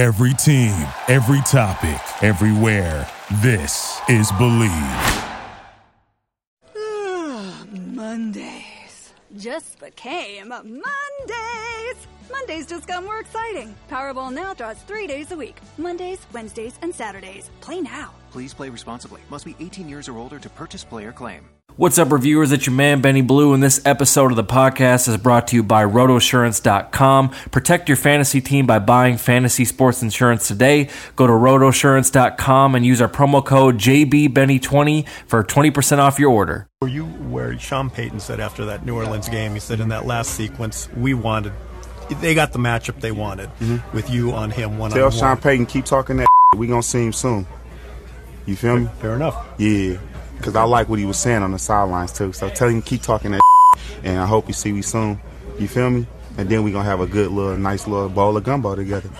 [0.00, 3.06] Every team, every topic, everywhere.
[3.42, 4.70] This is Believe.
[7.70, 11.98] Mondays just became Mondays.
[12.32, 13.74] Mondays just got more exciting.
[13.90, 17.50] Powerball now draws three days a week Mondays, Wednesdays, and Saturdays.
[17.60, 18.14] Play now.
[18.30, 19.20] Please play responsibly.
[19.28, 21.44] Must be 18 years or older to purchase player claim.
[21.76, 22.52] What's up, reviewers?
[22.52, 25.62] It's your man, Benny Blue, and this episode of the podcast is brought to you
[25.62, 27.30] by RotoSurance.com.
[27.52, 30.90] Protect your fantasy team by buying fantasy sports insurance today.
[31.16, 36.68] Go to RotoSurance.com and use our promo code JBBenny20 for 20% off your order.
[36.82, 40.06] Were you where Sean Payton said after that New Orleans game, he said in that
[40.06, 41.52] last sequence, we wanted,
[42.20, 43.96] they got the matchup they wanted mm-hmm.
[43.96, 45.38] with you on him one Tell on Sean one.
[45.38, 46.28] Payton keep talking that.
[46.56, 47.46] We gonna see him soon.
[48.44, 48.88] You feel me?
[48.98, 49.46] Fair enough.
[49.58, 49.98] Yeah,
[50.40, 52.32] because I like what he was saying on the sidelines too.
[52.32, 53.40] So tell him keep talking that,
[54.02, 55.20] and I hope you see me soon.
[55.58, 56.06] You feel me?
[56.38, 59.10] And then we gonna have a good little, nice little bowl of gumbo together.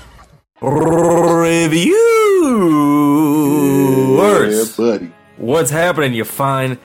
[0.61, 1.97] Reviewers!
[4.77, 5.13] buddy.
[5.37, 6.79] What's happening, you fine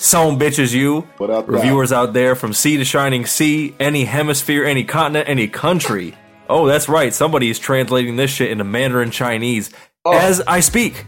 [0.00, 1.06] son bitches, you?
[1.18, 1.48] Without doubt.
[1.48, 6.16] Reviewers out there from sea to shining sea, any hemisphere, any continent, any country.
[6.48, 7.14] Oh, that's right.
[7.14, 9.70] Somebody is translating this shit into Mandarin Chinese
[10.04, 10.16] oh.
[10.16, 11.06] as I speak.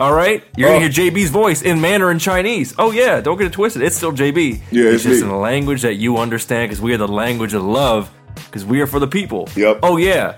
[0.00, 0.72] All right, you're Oh.
[0.80, 2.74] gonna hear JB's voice in Mandarin Chinese.
[2.78, 3.82] Oh yeah, don't get it twisted.
[3.82, 4.60] It's still JB.
[4.72, 5.28] Yeah, it's it's just me.
[5.28, 8.10] in a language that you understand because we are the language of love
[8.46, 9.48] because we are for the people.
[9.54, 9.78] Yep.
[9.84, 10.34] Oh yeah.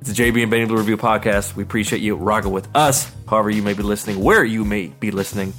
[0.00, 1.54] It's the JB and Benny Blue Review Podcast.
[1.56, 3.10] We appreciate you rocking with us.
[3.28, 5.52] However, you may be listening, where you may be listening,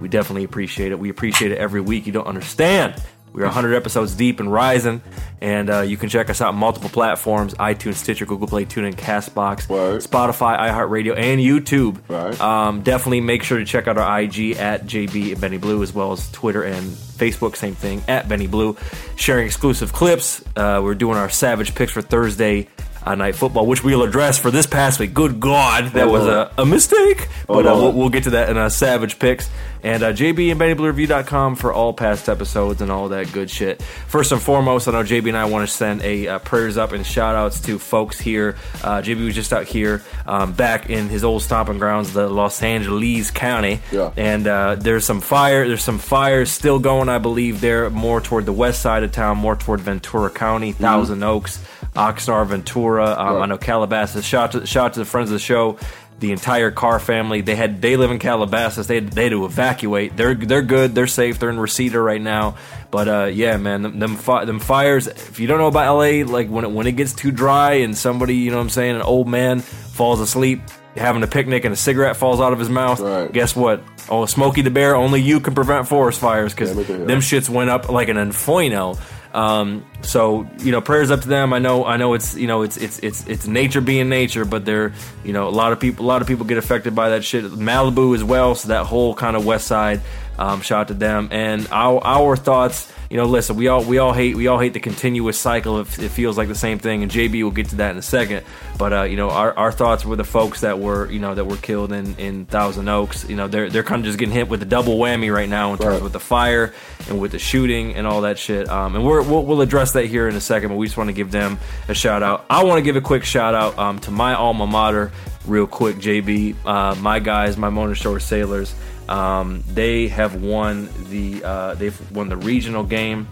[0.00, 0.98] we definitely appreciate it.
[0.98, 2.06] We appreciate it every week.
[2.06, 2.94] You don't understand.
[3.32, 5.02] We're 100 episodes deep and rising,
[5.40, 8.94] and uh, you can check us out on multiple platforms iTunes, Stitcher, Google Play, TuneIn,
[8.94, 10.02] Castbox, Word.
[10.02, 11.98] Spotify, iHeartRadio, and YouTube.
[12.08, 12.40] Right.
[12.40, 15.92] Um, definitely make sure to check out our IG at JB and Benny Blue, as
[15.92, 18.76] well as Twitter and Facebook, same thing, at Benny Blue.
[19.16, 20.42] Sharing exclusive clips.
[20.56, 22.68] Uh, we're doing our Savage picks for Thursday
[23.08, 25.14] uh, Night Football, which we'll address for this past week.
[25.14, 27.28] Good God, that was a, a mistake.
[27.46, 29.48] But uh, we'll, we'll get to that in our Savage picks.
[29.82, 33.80] And uh, JB and BennyBlueReview.com for all past episodes and all that good shit.
[33.80, 36.92] First and foremost, I know JB and I want to send a uh, prayers up
[36.92, 38.56] and shout outs to folks here.
[38.82, 42.62] Uh, JB was just out here um, back in his old stomping grounds, the Los
[42.62, 43.80] Angeles County.
[43.92, 44.12] Yeah.
[44.16, 45.66] And uh, there's some fire.
[45.66, 49.38] There's some fires still going, I believe, there more toward the west side of town,
[49.38, 51.64] more toward Ventura County, Thousand Oaks,
[51.98, 53.10] Oxnard, Ventura.
[53.18, 53.42] Um, Right.
[53.42, 54.24] I know Calabasas.
[54.24, 55.78] Shout to, shout to the friends of the show.
[56.20, 57.42] The entire Carr family.
[57.42, 58.88] They had they live in Calabasas.
[58.88, 60.16] They had, they had to evacuate.
[60.16, 60.92] They're they're good.
[60.92, 61.38] They're safe.
[61.38, 62.56] They're in Reseda right now.
[62.90, 65.06] But uh, yeah, man, them them, fi- them fires.
[65.06, 67.96] If you don't know about LA, like when it, when it gets too dry and
[67.96, 70.60] somebody, you know, what I'm saying, an old man falls asleep
[70.96, 72.98] having a picnic and a cigarette falls out of his mouth.
[72.98, 73.30] Right.
[73.32, 73.80] Guess what?
[74.08, 74.96] Oh, Smokey the Bear.
[74.96, 77.06] Only you can prevent forest fires because Yeah, look at him.
[77.06, 78.96] them shits went up like an inferno.
[79.34, 81.52] Um, so you know, prayers up to them.
[81.52, 84.64] I know, I know it's you know, it's it's it's it's nature being nature, but
[84.64, 84.92] they're
[85.24, 87.44] you know, a lot of people, a lot of people get affected by that shit.
[87.44, 90.00] Malibu as well, so that whole kind of west side.
[90.38, 92.92] Um, shout out to them and our our thoughts.
[93.10, 95.80] You know, listen, we all we all hate we all hate the continuous cycle.
[95.80, 98.02] If it feels like the same thing, and JB will get to that in a
[98.02, 98.44] second.
[98.78, 101.46] But uh, you know, our, our thoughts were the folks that were you know that
[101.46, 103.26] were killed in, in Thousand Oaks.
[103.26, 105.72] You know, they're they're kind of just getting hit with a double whammy right now
[105.72, 106.02] in terms Right.
[106.02, 106.74] with the fire
[107.08, 108.68] and with the shooting and all that shit.
[108.68, 110.68] Um, and we're, we'll, we'll address that here in a second.
[110.68, 111.58] But we just want to give them
[111.88, 112.44] a shout out.
[112.50, 115.12] I want to give a quick shout out um, to my alma mater,
[115.46, 116.56] real quick, JB.
[116.66, 118.74] Uh, my guys, my Mona Shores Sailors.
[119.08, 123.28] Um, they have won the uh, they've won the regional game,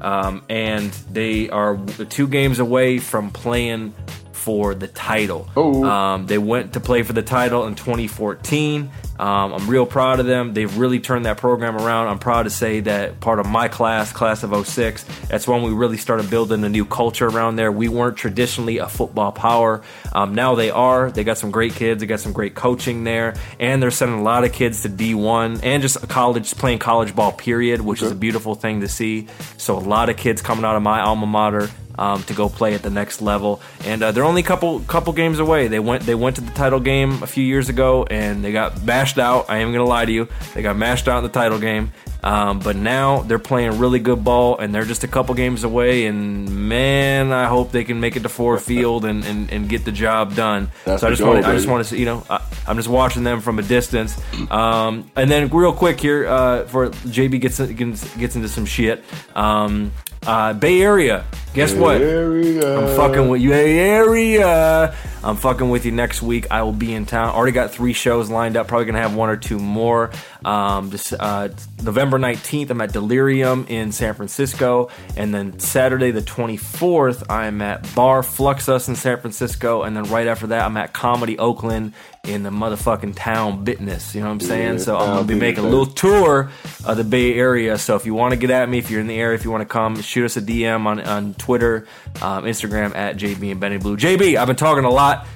[0.00, 3.94] um, and they are two games away from playing
[4.32, 5.48] for the title.
[5.56, 5.84] Oh.
[5.84, 8.90] Um, they went to play for the title in 2014.
[9.18, 10.54] Um, I'm real proud of them.
[10.54, 12.08] They've really turned that program around.
[12.08, 15.72] I'm proud to say that part of my class, class of 06, that's when we
[15.72, 17.70] really started building a new culture around there.
[17.70, 19.82] We weren't traditionally a football power.
[20.12, 21.10] Um, now they are.
[21.10, 22.00] They got some great kids.
[22.00, 25.60] They got some great coaching there, and they're sending a lot of kids to D1
[25.62, 27.32] and just a college playing college ball.
[27.32, 29.28] Period, which is a beautiful thing to see.
[29.58, 32.74] So a lot of kids coming out of my alma mater um, to go play
[32.74, 33.60] at the next level.
[33.84, 35.68] And uh, they're only a couple couple games away.
[35.68, 38.82] They went they went to the title game a few years ago and they got
[38.84, 39.46] mashed out.
[39.48, 41.92] I am gonna lie to you, they got mashed out in the title game.
[42.24, 46.06] Um, but now they're playing really good ball and they're just a couple games away.
[46.06, 49.84] And man, I hope they can make it to Ford Field and, and, and get
[49.84, 50.70] the job done.
[50.86, 52.88] That's so I just want I just want to see you know I, I'm just
[52.88, 54.18] watching them from a distance.
[54.50, 59.04] Um, and then real quick here uh, for JB gets gets, gets into some shit.
[59.36, 59.92] Um,
[60.26, 61.24] uh, Bay Area
[61.54, 62.00] Guess what?
[62.00, 62.80] Area.
[62.80, 64.92] I'm fucking with you, Bay area.
[65.22, 66.50] I'm fucking with you next week.
[66.50, 67.28] I will be in town.
[67.28, 68.66] Already got three shows lined up.
[68.66, 70.10] Probably gonna have one or two more.
[70.44, 71.50] Um, just uh,
[71.80, 77.94] November 19th, I'm at Delirium in San Francisco, and then Saturday the 24th, I'm at
[77.94, 81.94] Bar Fluxus in San Francisco, and then right after that, I'm at Comedy Oakland
[82.26, 84.14] in the motherfucking town business.
[84.14, 84.72] You know what I'm saying?
[84.74, 86.50] Yeah, so I'm gonna be making a little tour
[86.84, 87.78] of the Bay Area.
[87.78, 89.50] So if you want to get at me, if you're in the area, if you
[89.50, 91.86] want to come, shoot us a DM on, on Twitter,
[92.22, 93.96] um, Instagram at JB and Benny Blue.
[93.96, 95.26] JB, I've been talking a lot.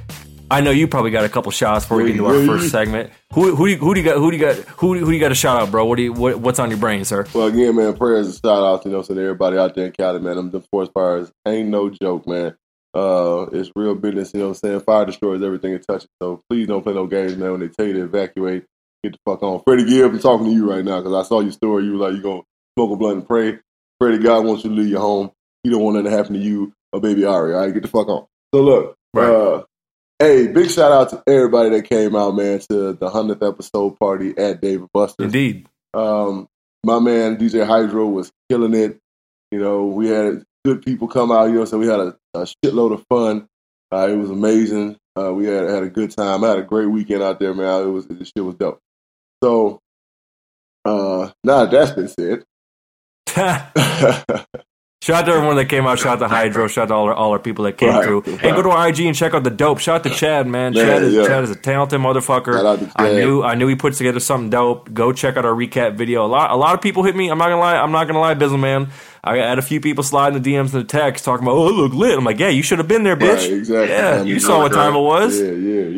[0.50, 3.10] I know you probably got a couple shots before we get into our first segment.
[3.34, 4.16] Who who do you, who do you got?
[4.16, 4.56] Who do you got?
[4.56, 5.84] Who who do you got a shout out, bro?
[5.84, 7.26] What do you what, what's on your brain, sir?
[7.34, 10.20] Well, again, man, prayers and shout outs, you know, to everybody out there in Cali,
[10.20, 10.36] man.
[10.36, 12.56] Them the forest fires ain't no joke, man.
[12.94, 14.80] Uh, it's real business, you know what I'm saying?
[14.80, 16.08] Fire destroys everything it touches.
[16.22, 17.52] So please don't play no games, man.
[17.52, 18.64] When they tell you to evacuate,
[19.04, 19.62] get the fuck on.
[19.66, 21.84] Freddie Gibb, I'm talking to you right now because I saw your story.
[21.84, 22.46] You were like, you're going to
[22.76, 23.58] smoke a blunt and pray.
[24.00, 25.30] Freddie, God wants you to leave your home.
[25.62, 27.54] He don't want nothing to happen to you or baby Ari.
[27.54, 28.26] All right, get the fuck on.
[28.54, 29.28] So look, Right.
[29.28, 29.64] uh,
[30.18, 34.36] hey, big shout out to everybody that came out, man, to the 100th episode party
[34.38, 35.26] at Dave and Buster's.
[35.26, 35.66] Indeed.
[35.94, 36.48] Um,
[36.84, 38.98] my man DJ Hydro was killing it.
[39.50, 41.46] You know, we had good people come out.
[41.46, 43.46] You know, so we had a, a shitload of fun.
[43.92, 44.96] Uh, it was amazing.
[45.18, 46.44] Uh, we had had a good time.
[46.44, 47.82] I had a great weekend out there, man.
[47.82, 48.80] It was the shit was dope.
[49.42, 49.80] So,
[50.84, 52.44] uh, now that that's been said,
[55.00, 56.00] Shout out to everyone that came out.
[56.00, 56.66] Shout out to Hydro.
[56.66, 58.22] Shout out to all our, all our people that came Right, through.
[58.22, 58.44] right.
[58.44, 59.78] And go to our IG and check out the dope.
[59.78, 60.72] Shout out to Chad, man.
[60.72, 61.24] Man, Chad is yeah.
[61.24, 62.52] Chad is a talented motherfucker.
[62.54, 64.92] Shout out to I knew I knew he put together something dope.
[64.92, 66.26] Go check out our recap video.
[66.26, 67.30] A lot a lot of people hit me.
[67.30, 67.76] I'm not gonna lie.
[67.76, 68.88] I'm not gonna lie, Bizzle man.
[69.22, 71.72] I had a few people sliding the DMs and the text talking about, oh, it
[71.72, 72.16] look lit.
[72.16, 73.36] I'm like, yeah, you should have been there, bitch.
[73.42, 73.88] Right, exactly.
[73.94, 75.38] Yeah, mean, you saw what time it was.
[75.38, 75.52] Yeah, yeah,
[75.82, 75.97] yeah.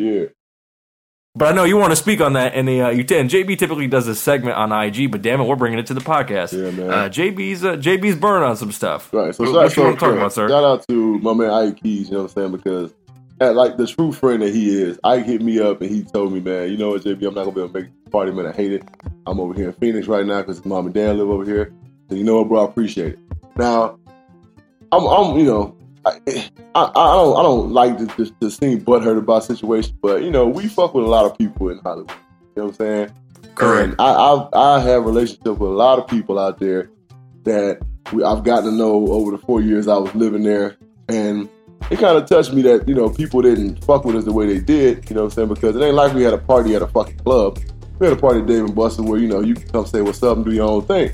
[1.33, 3.21] But I know you want to speak on that, and the, uh, you did.
[3.21, 5.93] And JB typically does this segment on IG, but damn it, we're bringing it to
[5.93, 6.51] the podcast.
[6.51, 6.89] Yeah, man.
[6.91, 9.13] Uh, JB's uh, JB's burn on some stuff.
[9.13, 9.33] Right.
[9.33, 10.49] So What- shout, what you to so, about, sir?
[10.49, 12.51] Shout out to my man Ike Keys, you know what I'm saying?
[12.51, 12.93] Because
[13.39, 16.33] uh, like the true friend that he is, Ike hit me up and he told
[16.33, 18.31] me, man, you know what, JB, I'm not gonna be able to make the party,
[18.33, 18.47] man.
[18.47, 18.83] I hate it.
[19.25, 21.73] I'm over here in Phoenix right now because mom and dad live over here.
[22.09, 23.19] So you know what, bro, I appreciate it.
[23.55, 23.97] Now,
[24.91, 26.19] I'm, I'm, you know, I,
[26.75, 30.31] I, I don't, I don't like to, to, to seem butthurt about situation, but you
[30.31, 32.09] know, we fuck with a lot of people in Hollywood.
[32.09, 32.15] You
[32.55, 33.11] know what I'm saying?
[33.55, 33.91] Correct.
[33.91, 36.89] And I, I, I have relationships with a lot of people out there
[37.43, 37.81] that
[38.11, 40.77] we, I've gotten to know over the four years I was living there,
[41.07, 41.47] and
[41.89, 44.47] it kind of touched me that you know people didn't fuck with us the way
[44.47, 45.09] they did.
[45.09, 45.47] You know what I'm saying?
[45.49, 47.59] Because it ain't like we had a party at a fucking club.
[47.99, 50.01] We had a party at Dave and Buster where you know you can come say
[50.01, 51.11] what's up and do your own thing.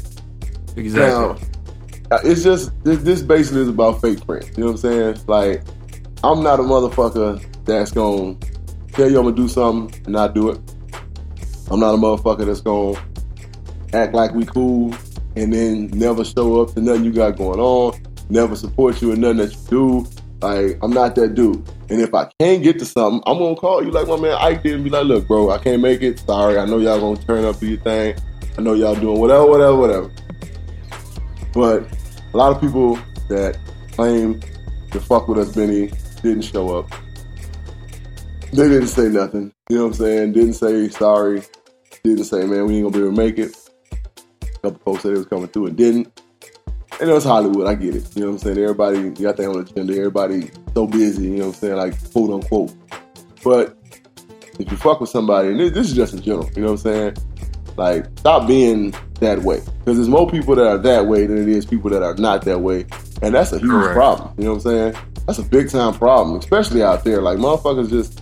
[0.76, 0.94] Exactly.
[0.96, 1.38] Now,
[2.10, 4.50] Uh, it's just this, this basically is about fake friends.
[4.58, 5.18] You know what I'm saying?
[5.28, 5.62] Like,
[6.24, 8.38] I'm not a motherfucker that's gonna
[8.94, 10.60] tell you I'm gonna do something and not do it.
[11.70, 12.98] I'm not a motherfucker that's gonna
[13.94, 14.96] act like we cool
[15.36, 18.00] and then never show up to nothing you got going on,
[18.30, 20.08] never support you in nothing that you do.
[20.42, 21.68] Like, I'm not that dude.
[21.90, 24.64] And if I can't get to something, I'm gonna call you like my man Ike
[24.64, 26.20] did and be like, look, bro, I can't make it.
[26.20, 28.16] Sorry, I know y'all gonna turn up for your thing.
[28.58, 30.12] I know y'all doing whatever, whatever, whatever.
[31.58, 31.88] But
[32.36, 33.00] a lot of people
[33.30, 33.58] that
[33.94, 34.40] claim
[34.92, 35.90] to fuck with us, Benny,
[36.22, 36.92] didn't show up.
[38.54, 39.52] They didn't say nothing.
[39.68, 40.34] You know what I'm saying?
[40.34, 41.42] Didn't say sorry.
[42.04, 43.58] Didn't say, man, we ain't gonna be able to make it.
[44.44, 46.22] A couple folks said it was coming through and didn't.
[47.02, 48.16] And it was Hollywood, I get it.
[48.16, 48.60] You know what I'm saying?
[48.60, 49.98] Everybody got their own agenda.
[49.98, 51.76] Everybody so busy, you know what I'm saying?
[51.76, 52.72] Like, quote unquote.
[53.44, 53.76] But
[54.60, 56.86] if you fuck with somebody, and this, this is just in general, you know what
[56.86, 57.18] I'm saying?
[57.78, 59.62] Like, stop being that way.
[59.80, 62.44] Because there's more people that are that way than it is people that are not
[62.46, 62.86] that way.
[63.22, 63.96] And that's a huge Correct.
[63.96, 64.34] problem.
[64.38, 64.96] You know what I'm saying?
[65.26, 67.22] That's a big time problem, especially out there.
[67.22, 68.22] Like, motherfuckers just,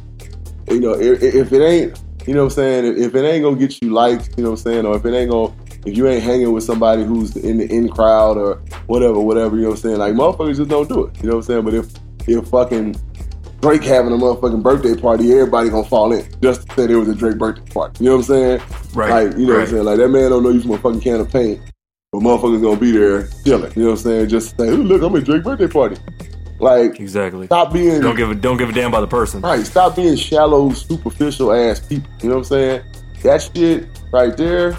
[0.70, 2.86] you know, if, if it ain't, you know what I'm saying?
[2.86, 4.86] If, if it ain't gonna get you likes, you know what I'm saying?
[4.86, 5.54] Or if it ain't gonna,
[5.86, 8.56] if you ain't hanging with somebody who's in the in crowd or
[8.88, 9.98] whatever, whatever, you know what I'm saying?
[9.98, 11.18] Like, motherfuckers just don't do it.
[11.22, 11.64] You know what I'm saying?
[11.66, 11.92] But if,
[12.28, 12.96] if fucking
[13.62, 17.10] Drake having a motherfucking birthday party, everybody gonna fall in just to say there was
[17.10, 18.04] a Drake birthday party.
[18.04, 18.62] You know what I'm saying?
[18.94, 19.62] Right, Like, you know what.
[19.62, 19.84] I'm saying?
[19.84, 21.62] Like that man don't know you from a fucking can of paint,
[22.12, 23.72] but motherfuckers gonna be there chilling.
[23.76, 24.30] You know what I'm saying?
[24.30, 25.98] Just say, look, I'm at Drake birthday party."
[26.60, 27.48] Like, exactly.
[27.48, 29.42] stop being Don't give a don't give a damn about the person.
[29.42, 29.66] right.
[29.66, 32.10] Stop being shallow, superficial ass people.
[32.22, 32.82] You know what I'm saying?
[33.24, 34.72] That shit right there,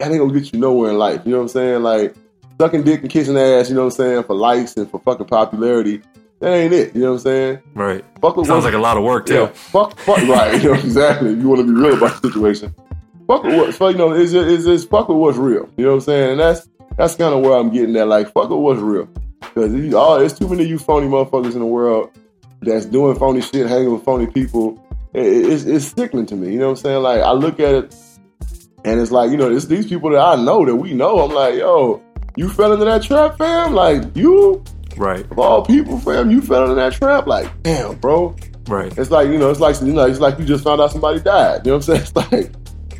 [0.00, 1.22] that ain't gonna get you nowhere in life.
[1.24, 1.82] You know what I'm saying?
[1.82, 2.14] Like
[2.60, 3.68] sucking dick and kissing ass.
[3.70, 4.24] You know what I'm saying?
[4.24, 6.02] For likes and for fucking popularity.
[6.40, 6.94] That ain't it.
[6.94, 7.58] You know what I'm saying?
[7.74, 8.04] Right.
[8.20, 9.34] Fuck with Sounds like a lot of work too.
[9.34, 10.62] Yeah, fuck, fuck, right?
[10.62, 11.30] You know exactly.
[11.30, 12.74] You want to be real about the situation,
[13.26, 13.74] fuck with what.
[13.74, 15.68] So you know, is is is fuck with what's real?
[15.76, 16.30] You know what I'm saying?
[16.32, 18.08] And that's that's kind of where I'm getting at.
[18.08, 19.08] Like, fuck with what's real,
[19.40, 22.10] because all oh, there's too many of you phony motherfuckers in the world
[22.60, 24.82] that's doing phony shit, hanging with phony people.
[25.14, 26.52] It, it- it's, it's sickening to me.
[26.52, 27.02] You know what I'm saying?
[27.02, 27.94] Like, I look at it,
[28.84, 31.20] and it's like, you know, it's these people that I know that we know.
[31.20, 32.02] I'm like, yo,
[32.36, 33.74] you fell into that trap, fam?
[33.74, 34.62] Like, you
[34.96, 35.30] Right.
[35.30, 37.26] Of all people, fam, you fell in that trap.
[37.26, 38.34] Like, damn, bro.
[38.68, 38.96] Right.
[38.98, 41.20] It's like you know, it's like you know, it's like you just found out somebody
[41.20, 41.64] died.
[41.64, 42.00] You know what I'm saying?
[42.06, 42.52] It's like,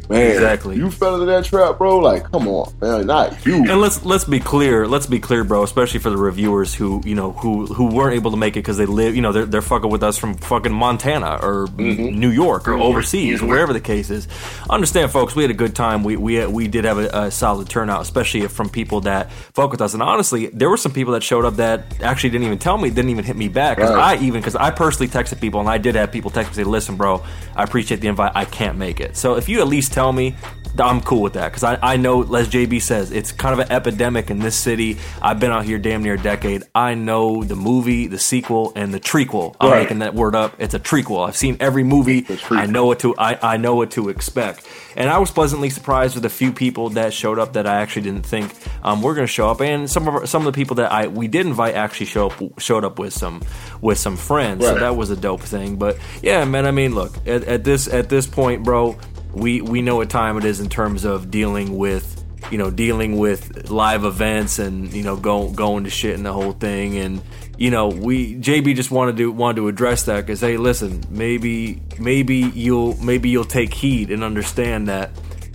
[0.08, 0.76] man, Exactly.
[0.76, 1.98] You fell into that trap, bro.
[1.98, 3.56] Like, come on, man, not you.
[3.70, 4.86] And let's let's be clear.
[4.86, 5.62] Let's be clear, bro.
[5.62, 8.76] Especially for the reviewers who you know who who weren't able to make it because
[8.76, 9.14] they live.
[9.16, 12.18] You know, they're they're fucking with us from fucking Montana or Mm-hmm.
[12.18, 14.28] New York or overseas, wherever the case is.
[14.70, 15.34] Understand, folks.
[15.34, 16.04] We had a good time.
[16.04, 19.80] We we we did have a, a solid turnout, especially from people that fuck with
[19.80, 19.94] us.
[19.94, 22.88] And honestly, there were some people that showed up that actually didn't even tell me,
[22.90, 23.76] didn't even hit me back.
[23.76, 24.18] Because Right.
[24.20, 26.64] I even because I personally texted people and I did have people text me say,
[26.64, 27.22] "Listen, bro,
[27.54, 28.32] I appreciate the invite.
[28.34, 30.36] I can't make it." So if you at least tell me.
[30.78, 33.72] I'm cool with that because I, I know, as JB says, it's kind of an
[33.72, 34.98] epidemic in this city.
[35.22, 36.64] I've been out here damn near a decade.
[36.74, 39.56] I know the movie, the sequel, and the trequel.
[39.58, 39.82] I'm Right.
[39.84, 40.52] making that word up.
[40.58, 41.26] It's a trequel.
[41.26, 42.26] I've seen every movie.
[42.50, 44.68] I know what to I, I know what to expect.
[44.96, 48.02] And I was pleasantly surprised with a few people that showed up that I actually
[48.02, 50.56] didn't think um, were going to show up, and some of our, some of the
[50.60, 53.40] people that I we did invite actually show up showed up with some
[53.80, 54.62] with some friends.
[54.62, 55.76] So that was a dope thing.
[55.76, 56.66] But yeah, man.
[56.66, 58.98] I mean, look at, at this at this point, bro.
[59.36, 63.18] We we know what time it is in terms of dealing with you know dealing
[63.18, 66.96] with live events and you know go, going to shit and the whole thing.
[66.96, 67.22] And
[67.58, 71.82] you know we JB just wanted to wanted to address that because hey listen maybe
[71.98, 75.10] maybe you'll maybe you'll take heed and understand that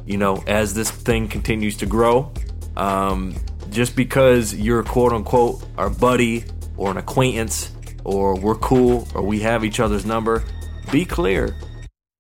[0.06, 2.32] you know as this thing continues to grow
[2.76, 3.36] um,
[3.70, 6.44] just because you're quote unquote our buddy
[6.78, 7.72] or an acquaintance
[8.04, 10.44] or we're cool or we have each other's number
[10.92, 11.56] be clear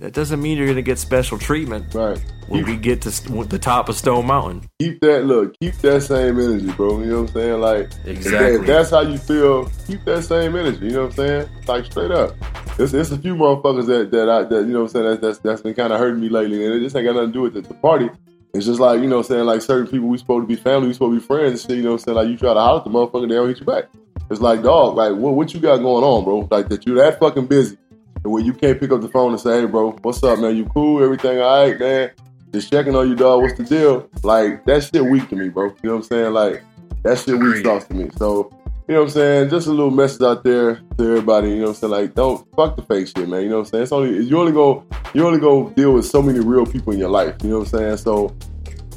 [0.01, 2.17] that doesn't mean you're gonna get special treatment right.
[2.47, 3.11] when we get to
[3.45, 4.67] the top of Stone Mountain.
[4.79, 6.99] keep that look, keep that same energy, bro.
[6.99, 7.61] You know what I'm saying?
[7.61, 8.61] Like Exactly.
[8.61, 10.87] If that's how you feel, keep that same energy.
[10.87, 11.49] You know what I'm saying?
[11.67, 12.35] Like straight up.
[12.79, 15.21] It's, there's a few motherfuckers that that I that you know what I'm saying that's
[15.21, 17.33] that's, that's been kind of hurting me lately, and it just ain't got nothing to
[17.33, 18.09] do with the, the party.
[18.55, 20.55] It's just like you know what I'm saying like certain people we supposed to be
[20.55, 21.61] family, we supposed to be friends.
[21.61, 22.15] Shit, you know what I'm saying?
[22.15, 23.83] Like you try to holler at the motherfucker, they don't hit you back.
[24.31, 26.47] It's like dog, like what what you got going on, bro?
[26.49, 27.77] Like that you that fucking busy.
[28.23, 30.55] And when you can't pick up the phone and say, hey, bro, what's up, man?
[30.55, 31.03] You cool?
[31.03, 32.11] Everything all right, man?
[32.53, 33.41] Just checking on you, dog.
[33.41, 34.09] What's the deal?
[34.23, 35.65] Like, that shit weak to me, bro.
[35.65, 36.33] You know what I'm saying?
[36.33, 36.63] Like,
[37.03, 38.09] that shit weak sauce to me.
[38.17, 38.51] So,
[38.87, 39.49] you know what I'm saying?
[39.49, 41.91] Just a little message out there to everybody, you know what I'm saying?
[41.91, 43.43] Like, don't fuck the fake shit, man.
[43.43, 43.83] You know what I'm saying?
[43.83, 46.99] It's only you only go you only go deal with so many real people in
[46.99, 47.35] your life.
[47.41, 47.97] You know what I'm saying?
[47.97, 48.35] So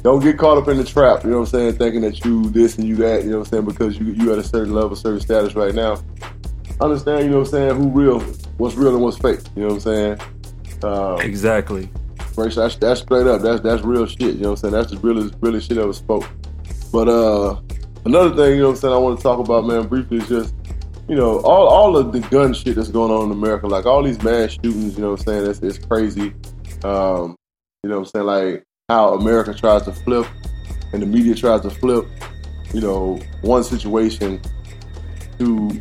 [0.01, 2.49] don't get caught up in the trap, you know what I'm saying, thinking that you
[2.49, 4.73] this and you that, you know what I'm saying, because you you at a certain
[4.73, 5.95] level, certain status right now.
[6.81, 8.19] Understand, you know what I'm saying, who real,
[8.57, 9.39] what's real and what's fake.
[9.55, 10.19] You know what I'm saying?
[10.83, 11.89] Um, Exactly.
[12.35, 13.41] Right, so that's, that's straight up.
[13.41, 14.19] That's that's real shit.
[14.19, 14.73] You know what I'm saying?
[14.73, 16.25] That's the realest, realest shit ever spoke.
[16.91, 17.61] But uh,
[18.03, 20.27] another thing, you know what I'm saying, I want to talk about, man, briefly is
[20.27, 20.53] just,
[21.07, 24.03] you know, all, all of the gun shit that's going on in America, like all
[24.03, 26.33] these mass shootings, you know what I'm saying, it's, it's crazy.
[26.83, 27.37] Um,
[27.83, 30.27] you know what I'm saying, like how America tries to flip
[30.91, 32.05] and the media tries to flip,
[32.73, 34.41] you know, one situation
[35.39, 35.79] to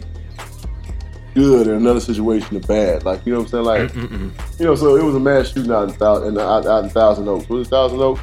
[1.35, 3.05] good and another situation to bad.
[3.05, 3.65] Like, you know what I'm saying?
[3.65, 4.59] Like, Mm-mm-mm.
[4.61, 6.91] you know, so it was a mass shooting out in, Thou- in, out, out in
[6.91, 7.49] Thousand Oaks.
[7.49, 8.21] Was it Thousand Oaks?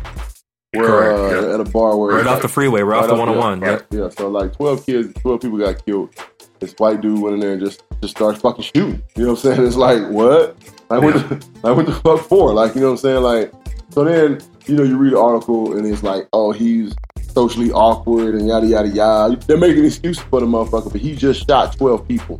[0.74, 1.54] Where, Correct, uh, yeah.
[1.56, 3.62] At a bar where Right off the freeway, right off the off- 101.
[3.62, 6.16] Yeah, yeah, so like twelve kids, twelve people got killed.
[6.62, 9.04] This white dude went in there and just just started fucking shooting.
[9.18, 9.66] You know what I'm saying?
[9.68, 10.56] It's like what?
[10.90, 11.14] Like what?
[11.30, 12.54] The, like what the fuck for?
[12.54, 13.22] Like you know what I'm saying?
[13.22, 13.52] Like
[13.90, 16.96] so then you know you read the article and it's like oh he's
[17.34, 19.36] socially awkward and yada yada yada.
[19.48, 22.40] They're making excuses for the motherfucker, but he just shot twelve people.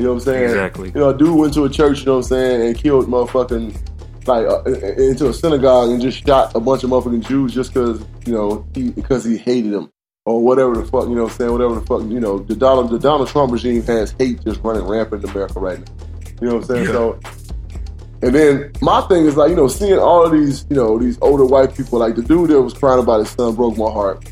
[0.00, 0.44] You know what I'm saying?
[0.44, 0.88] Exactly.
[0.88, 2.00] You know, a dude went to a church.
[2.00, 6.26] You know what I'm saying, and killed motherfucking like uh, into a synagogue and just
[6.26, 9.92] shot a bunch of motherfucking Jews just because you know he because he hated them
[10.24, 12.56] or whatever the fuck you know what I'm saying whatever the fuck you know the
[12.56, 15.94] Donald the Donald Trump regime has hate just running rampant in America right now.
[16.40, 16.86] You know what I'm saying?
[16.86, 16.92] Yeah.
[16.92, 17.20] So.
[18.22, 21.18] And then my thing is like, you know, seeing all of these, you know, these
[21.22, 24.30] older white people, like the dude that was crying about his son broke my heart.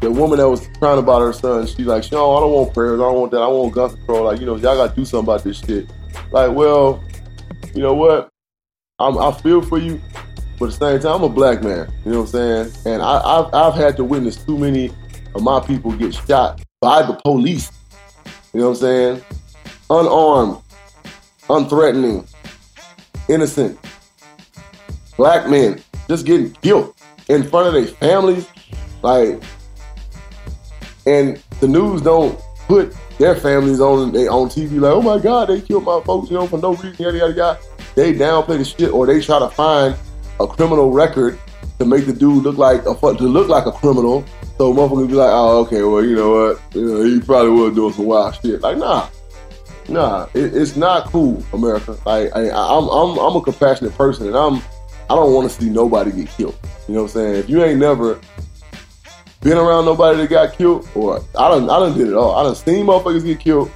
[0.00, 3.00] The woman that was crying about her son, she's like, no, I don't want prayers,
[3.00, 4.24] I don't want that, I want gun control.
[4.24, 5.90] Like, you know, y'all gotta do something about this shit.
[6.30, 7.02] Like, well,
[7.74, 8.28] you know what?
[9.00, 10.00] I'm, I feel for you,
[10.58, 11.92] but at the same time, I'm a black man.
[12.04, 12.72] You know what I'm saying?
[12.86, 14.90] And I, I've, I've had to witness too many
[15.34, 17.70] of my people get shot by the police.
[18.52, 19.24] You know what I'm saying?
[19.90, 20.62] Unarmed,
[21.48, 22.28] unthreatening,
[23.28, 23.78] innocent
[25.16, 26.94] black men just getting killed
[27.28, 28.48] in front of their families.
[29.02, 29.42] Like,
[31.08, 35.48] and the news don't put their families on they on TV like, oh my God,
[35.48, 37.60] they killed my folks, you know, for no reason, yada yada yada.
[37.94, 39.96] They downplay the shit, or they try to find
[40.38, 41.38] a criminal record
[41.78, 44.24] to make the dude look like a to look like a criminal.
[44.56, 47.74] So motherfuckers be like, oh, okay, well, you know what, you know, he probably was
[47.74, 48.60] doing some wild shit.
[48.60, 49.08] Like, nah,
[49.88, 51.96] nah, it, it's not cool, America.
[52.04, 54.56] Like, I, I'm, I'm, I'm a compassionate person, and I'm,
[55.08, 56.58] I don't want to see nobody get killed.
[56.88, 57.34] You know what I'm saying?
[57.36, 58.20] If you ain't never
[59.40, 62.34] been around nobody that got killed, or I don't I don't did it all.
[62.34, 63.70] I don't seen motherfuckers get killed.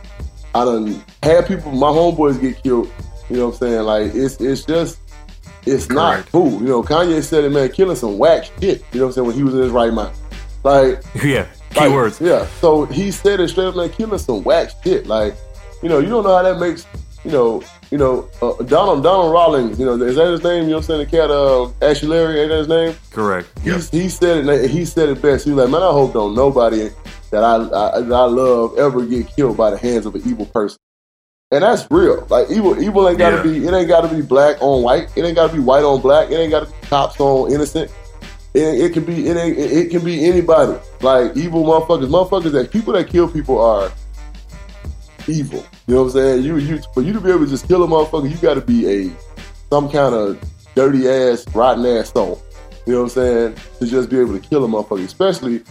[0.54, 2.90] I don't had people, my homeboys get killed.
[3.31, 3.83] You know what I'm saying?
[3.83, 4.99] Like it's it's just
[5.64, 6.61] it's not cool.
[6.61, 8.85] You know, Kanye said it, man, killing some whack shit.
[8.92, 9.26] You know what I'm saying?
[9.28, 10.14] When he was in his right mind,
[10.64, 12.21] like Yeah, like, keywords.
[12.21, 12.47] Yeah.
[12.61, 15.07] So he said it straight up, man, killing some whack shit.
[15.07, 15.35] Like,
[15.83, 16.87] you know, you don't know how that makes,
[17.24, 19.78] you know, you know, uh, Donald Donald Rollins.
[19.78, 20.64] You know, is that his name?
[20.64, 22.96] You know, what I'm saying the cat, uh, Ashley Larry, ain't that his name?
[23.10, 23.48] Correct.
[23.64, 23.80] Yep.
[23.92, 24.70] He, he said it.
[24.70, 25.44] He said it best.
[25.44, 26.88] He was like, man, I hope don't nobody
[27.30, 30.46] that I, I that I love ever get killed by the hands of an evil
[30.46, 30.78] person.
[31.50, 32.26] And that's real.
[32.30, 33.42] Like evil, evil ain't gotta Yeah.
[33.42, 33.66] be.
[33.66, 35.08] It ain't gotta be black on white.
[35.14, 36.30] It ain't gotta be white on black.
[36.30, 37.90] It ain't gotta be cops on innocent.
[38.54, 39.28] It, it can be.
[39.28, 39.58] It ain't.
[39.58, 40.78] It, it can be anybody.
[41.02, 42.08] Like evil motherfuckers.
[42.08, 43.90] Motherfuckers that people that kill people are
[45.28, 45.64] evil.
[45.86, 46.44] You know what I'm saying?
[46.44, 48.60] You you for you to be able to just kill a motherfucker, you got to
[48.60, 49.10] be a
[49.70, 50.42] some kind of
[50.74, 52.42] dirty ass, rotten ass soul.
[52.86, 53.56] You know what I'm saying?
[53.78, 55.62] To just be able to kill a motherfucker, especially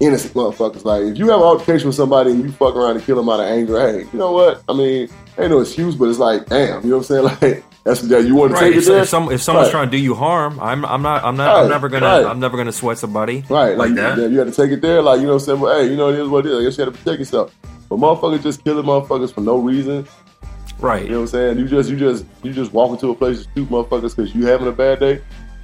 [0.00, 0.84] innocent motherfuckers.
[0.84, 3.28] Like if you have an altercation with somebody and you fuck around and kill them
[3.28, 4.62] out of anger, hey, you know what?
[4.68, 7.40] I mean, ain't no excuse, but it's like, damn, you know what I'm saying?
[7.52, 8.60] Like that's that you want to Right.
[8.64, 9.02] take it If, there.
[9.02, 9.70] if, some, if someone's Right.
[9.72, 12.28] trying to do you harm, I'm I'm not I'm not Right, I'm never gonna.
[12.28, 14.30] I'm never gonna sweat somebody Right, like like, that.
[14.30, 15.96] you had to take it there, like you know, what I'm saying, well, hey, you
[15.96, 16.58] know, it is what it is.
[16.58, 17.54] I guess you had to protect yourself.
[17.88, 20.04] But motherfuckers just killing motherfuckers for no reason.
[20.80, 21.04] Right.
[21.04, 21.58] You know what I'm saying?
[21.60, 24.44] You just, you just, you just walk into a place to shoot motherfuckers because you
[24.46, 25.22] having a bad day.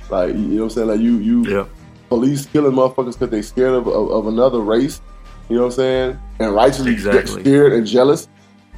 [0.09, 0.89] Like you know what I'm saying?
[0.89, 1.65] Like you, you Yeah.
[2.13, 5.01] Police killing motherfuckers because they scared of, of, of another race.
[5.49, 6.19] You know what I'm saying?
[6.41, 7.41] And righteously Exactly.
[7.43, 8.29] scared and jealous.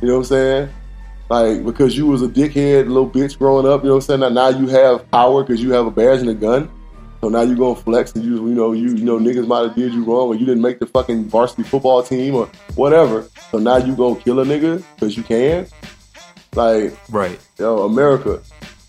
[0.01, 0.69] You know what I'm saying?
[1.29, 3.83] Like because you was a dickhead little bitch growing up.
[3.83, 4.21] You know what I'm saying?
[4.21, 6.71] Now, now you have power because you have a badge and a gun.
[7.21, 9.75] So now you gonna flex and you you know you you know niggas might have
[9.75, 13.27] did you wrong or you didn't make the fucking varsity football team or whatever.
[13.51, 15.67] So now you gonna kill a nigga because you can.
[16.55, 17.41] Like Right.
[17.59, 18.41] yo, America,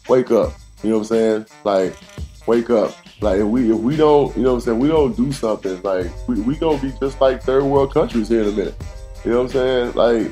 [0.08, 0.54] wake up.
[0.84, 1.46] You know what I'm saying?
[1.64, 1.96] Like,
[2.46, 2.96] wake up.
[3.22, 5.82] Like if we if we don't, you know what I'm saying, we don't do something,
[5.84, 8.76] like we we gonna be just like third world countries here in a minute.
[9.24, 9.94] You know what I'm saying?
[9.94, 10.32] Like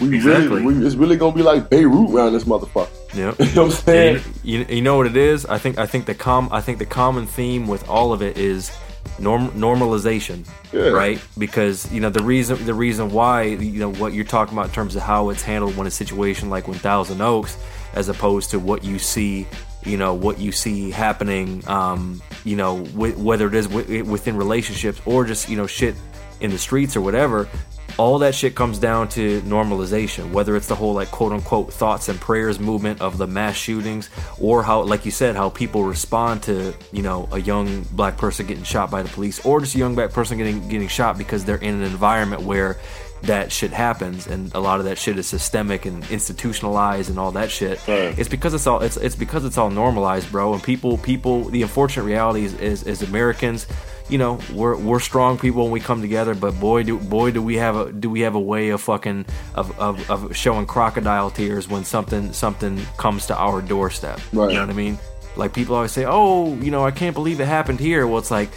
[0.00, 0.48] we Exactly.
[0.62, 2.88] really we, it's really gonna be like Beirut around this motherfucker.
[3.14, 3.38] Yep.
[3.38, 4.22] You know what I'm saying?
[4.42, 5.44] You, you know what it is?
[5.46, 8.36] I think I think the com I think the common theme with all of it
[8.38, 8.72] is
[9.20, 10.88] norm normalization, Yeah.
[10.88, 11.20] right?
[11.38, 14.72] Because you know the reason the reason why you know what you're talking about in
[14.72, 17.56] terms of how it's handled when a situation like when Thousand Oaks,
[17.92, 19.46] as opposed to what you see,
[19.84, 25.00] you know what you see happening, um, you know whether it is wi- within relationships
[25.06, 25.94] or just you know shit
[26.40, 27.48] in the streets or whatever
[27.96, 30.32] all that shit comes down to normalization.
[30.32, 34.10] Whether it's the whole like quote unquote thoughts and prayers movement of the mass shootings
[34.40, 38.46] or how like you said how people respond to you know a young black person
[38.46, 41.44] getting shot by the police or just a young black person getting getting shot because
[41.44, 42.78] they're in an environment where
[43.26, 47.32] that shit happens and a lot of that shit is systemic and institutionalized and all
[47.32, 48.18] that shit Right.
[48.18, 51.62] it's because it's all it's, it's because it's all normalized bro and people people the
[51.62, 53.66] unfortunate reality is is, is americans
[54.08, 57.40] you know we're we're strong people when we come together but boy do boy do
[57.42, 61.30] we have a do we have a way of fucking of, of, of showing crocodile
[61.30, 64.48] tears when something something comes to our doorstep Right.
[64.50, 64.98] you know what i mean
[65.36, 68.30] like people always say oh you know i can't believe it happened here well it's
[68.30, 68.50] like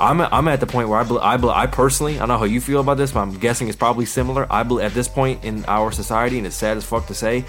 [0.00, 2.38] I'm, I'm at the point where I, bel I, bel I personally, I don't know
[2.38, 4.46] how you feel about this, but I'm guessing it's probably similar.
[4.50, 7.44] I believe at this point in our society, and it's sad as fuck to say,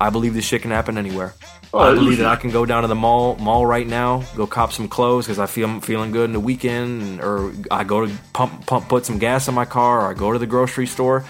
[0.00, 1.34] I believe this shit can happen anywhere.
[1.72, 4.46] Oh, I believe that I can go down to the mall mall right now, go
[4.46, 8.04] cop some clothes because I feel I'm feeling good in the weekend, or I go
[8.04, 10.86] to pump pump put some gas in my car, or I go to the grocery
[10.86, 11.24] store.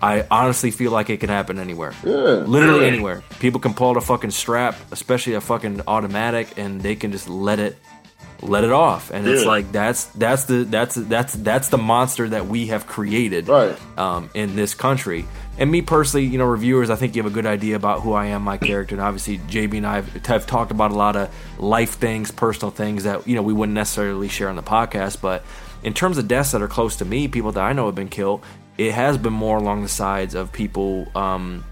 [0.00, 1.92] I honestly feel like it can happen anywhere.
[2.04, 2.12] Yeah.
[2.12, 3.24] Literally anywhere.
[3.40, 7.28] People can pull out a fucking strap, especially a fucking automatic, and they can just
[7.28, 7.76] let it
[8.42, 9.10] let it off.
[9.10, 13.48] And it's like that's that's the that's that's that's the monster that we have created
[13.48, 13.76] Right.
[13.98, 15.26] um, in this country.
[15.58, 18.12] And me personally, you know, reviewers, I think you have a good idea about who
[18.12, 21.16] I am, my character, and obviously JB and I have, have talked about a lot
[21.16, 25.20] of life things, personal things that you know we wouldn't necessarily share on the podcast.
[25.20, 25.44] But
[25.82, 28.08] in terms of deaths that are close to me, people that I know have been
[28.08, 28.44] killed,
[28.76, 31.64] it has been more along the sides of people um,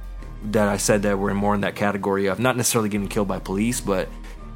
[0.50, 3.38] that I said that were more in that category of not necessarily getting killed by
[3.38, 4.08] police, but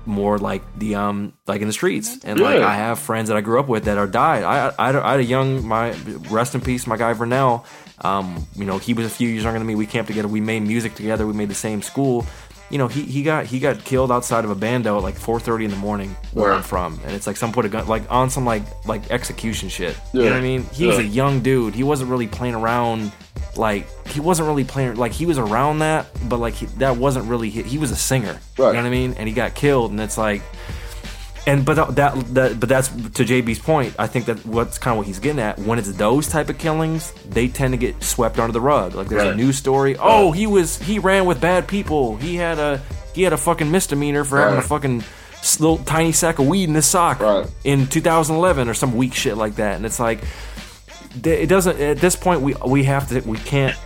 [0.06, 3.40] more like the um like in the streets and like I have friends that I
[3.42, 4.44] grew up with that are died.
[4.44, 5.92] I I, I had a young my
[6.30, 7.64] rest in peace my guy Vernell.
[8.02, 9.74] Um, you know he was a few years younger than me.
[9.74, 10.26] We camped together.
[10.28, 11.26] We made music together.
[11.26, 12.24] We made the same school.
[12.70, 15.64] You know he, he got he got killed outside of a bando at like 4:30
[15.64, 18.30] in the morning where I'm from, and it's like some put a gun like on
[18.30, 19.96] some like like execution shit.
[20.12, 20.62] You know what I mean?
[20.72, 21.74] He was a young dude.
[21.74, 23.12] He wasn't really playing around.
[23.56, 24.96] Like he wasn't really playing.
[24.96, 27.50] Like he was around that, but like he, that wasn't really.
[27.50, 28.38] He, he was a singer.
[28.58, 28.68] right.
[28.68, 29.14] You know what I mean?
[29.14, 30.42] And he got killed, and it's like,
[31.46, 31.96] and but that,
[32.34, 33.94] that but that's to JB's point.
[33.98, 35.58] I think that what's kind of what he's getting at.
[35.58, 38.94] When it's those type of killings, they tend to get swept under the rug.
[38.94, 39.36] Like there's a Right.
[39.36, 39.96] news story.
[39.98, 42.16] Oh, he was he ran with bad people.
[42.16, 42.80] He had a
[43.14, 45.02] he had a fucking misdemeanor for having a fucking
[45.58, 47.20] little tiny sack of weed in his sock
[47.64, 49.76] in 2011 or some weak shit like that.
[49.76, 50.20] And it's like,
[51.24, 51.80] it doesn't.
[51.80, 53.20] At this point, we we have to.
[53.20, 53.76] We can't.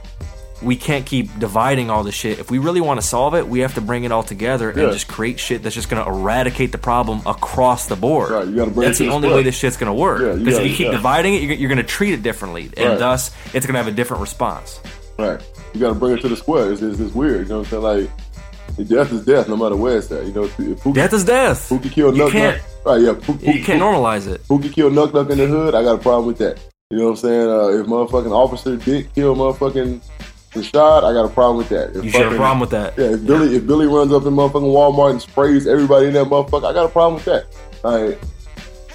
[0.63, 2.39] We can't keep dividing all this shit.
[2.39, 4.93] If we really want to solve it, we have to bring it all together and
[4.93, 8.31] just create shit that's just going to eradicate the problem across the board.
[8.31, 10.21] Right, you gotta bring it That's the only way this shit's going to work.
[10.21, 10.93] Because gotta- if you keep yeah.
[10.93, 12.99] dividing it, you're, you're going to treat it differently, and Right.
[12.99, 14.81] thus it's going to have a different response.
[15.19, 15.39] Right.
[15.75, 16.73] You got to bring it to the square.
[16.73, 17.43] It's, it's, it's weird.
[17.43, 18.09] You know what I'm saying?
[18.79, 20.25] Like, death is death, no matter where it's at.
[20.25, 21.69] You know, if Pookie, Death is death.
[21.69, 22.87] Pookie killed You Nuck can't- Nuck.
[22.87, 23.13] Right, yeah.
[23.13, 24.43] Pookie, You can't normalize it.
[24.45, 25.75] Pookie killed Nuck Nuck in the hood.
[25.75, 26.59] I got a problem with that.
[26.91, 27.49] You know what I'm saying?
[27.49, 30.03] Uh, if motherfucking Officer Dick killed motherfucking
[30.53, 31.97] Rashad, I got a problem with that.
[31.97, 32.97] If You have a problem with that.
[32.99, 36.27] Yeah, if Billy if Billy runs up in motherfucking Walmart and sprays everybody in that
[36.27, 37.47] motherfucker, I got a problem with that.
[37.83, 38.21] Like,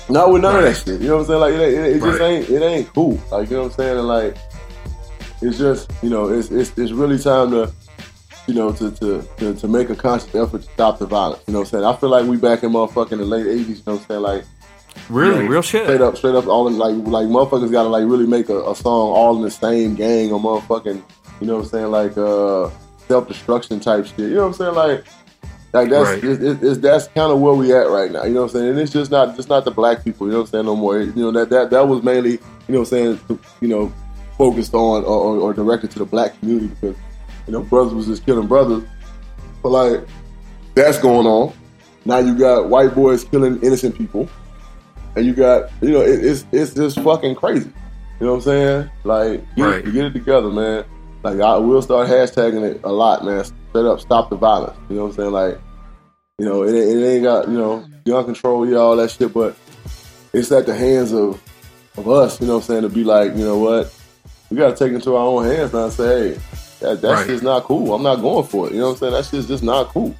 [0.08, 1.02] not with none of that shit.
[1.02, 1.40] You know what I'm saying?
[1.40, 3.20] Like, it, it, it just ain't it ain't cool.
[3.32, 3.98] Like, you know what I'm saying?
[3.98, 4.38] And like,
[5.42, 7.74] it's just you know, it's it's it's really time to.
[8.48, 11.44] You know, to, to, to, to make a conscious effort to stop the violence.
[11.46, 11.86] You know what I'm saying?
[11.86, 14.22] I feel like we back in motherfucking the late 80s, you know what I'm saying?
[14.22, 14.44] Like,
[15.10, 15.84] Really, you know, real shit.
[15.86, 18.70] Straight up, straight up, all in like like motherfuckers got to like really make a,
[18.70, 21.02] a song all in the same gang or motherfucking,
[21.42, 22.70] you know what I'm saying, like uh
[23.08, 24.20] self destruction type shit.
[24.20, 25.06] You know what I'm saying, like.
[25.72, 26.24] Like that's Right.
[26.24, 28.24] it's, it's, it's, that's kind of where we at right now.
[28.24, 28.70] You know what I'm saying?
[28.70, 30.26] And it's just not just not the black people.
[30.26, 30.66] You know what I'm saying?
[30.66, 31.00] No more.
[31.00, 33.40] You know that that that was mainly you know what I'm saying.
[33.62, 33.94] You know,
[34.36, 36.96] focused on or, or, or directed to the black community because
[37.46, 38.84] you know brothers was just killing brothers.
[39.62, 40.08] But like
[40.74, 41.54] that's going on.
[42.04, 44.28] Now you got white boys killing innocent people
[45.20, 47.70] and you got you know it, it's it's just fucking crazy.
[48.20, 48.90] You know what I'm saying?
[49.04, 49.88] Like get, Right.
[49.88, 50.84] it, get it together, man.
[51.24, 53.44] Like I will start hashtagging it a lot, man.
[53.44, 54.78] Straight up, stop the violence.
[54.90, 55.32] You know what I'm saying?
[55.32, 55.60] Like
[56.40, 59.34] you know it, ain't- it ain't got you know gun control, yeah, all that shit,
[59.34, 59.56] but
[60.34, 61.42] it's at the hands of
[61.98, 62.40] of us.
[62.42, 62.82] You know what I'm saying?
[62.84, 63.94] To be like, you know what?
[64.50, 66.40] We got to take it into our own hands now and say, hey,
[66.80, 67.26] that that Right.
[67.28, 67.94] shit's not cool.
[67.94, 68.74] I'm not going for it.
[68.74, 69.14] You know what I'm saying?
[69.14, 70.16] That shit's just not cool.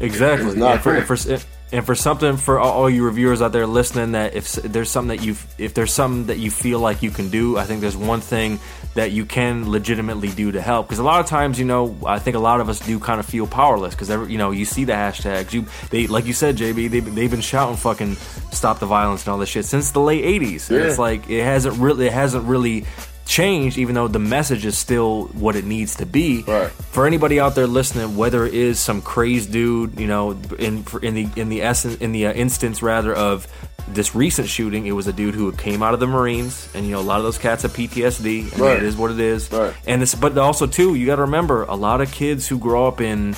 [0.00, 0.46] Exactly.
[0.48, 0.98] It's not for, cool.
[0.98, 1.06] and,
[1.40, 5.16] for, and for something for all, you reviewers out there listening, that if there's something
[5.16, 7.96] that you if there's something that you feel like you can do, I think there's
[7.96, 8.58] one thing
[8.94, 10.86] that you can legitimately do to help.
[10.88, 13.20] Because a lot of times, you know, I think a lot of us do kind
[13.20, 15.52] of feel powerless because you know you see the hashtags.
[15.52, 18.14] You they like you said, JB, they they've been shouting fucking
[18.50, 20.70] stop the violence and all this shit since the late '80s.
[20.70, 20.84] And Yeah.
[20.86, 22.86] it's like it hasn't really it hasn't really
[23.28, 26.70] changed, even though the message is still what it needs to be Right.
[26.90, 31.14] for anybody out there listening, whether it is some crazed dude, you know, in in
[31.14, 33.46] the in the essence in the uh, instance rather of
[33.94, 36.92] this recent shooting, it was a dude who came out of the Marines, and you
[36.92, 38.76] know a lot of those cats have PTSD, and Right.
[38.76, 39.50] it is what it is.
[39.52, 39.72] Right.
[39.86, 42.88] And it's but also too, you got to remember a lot of kids who grow
[42.88, 43.36] up in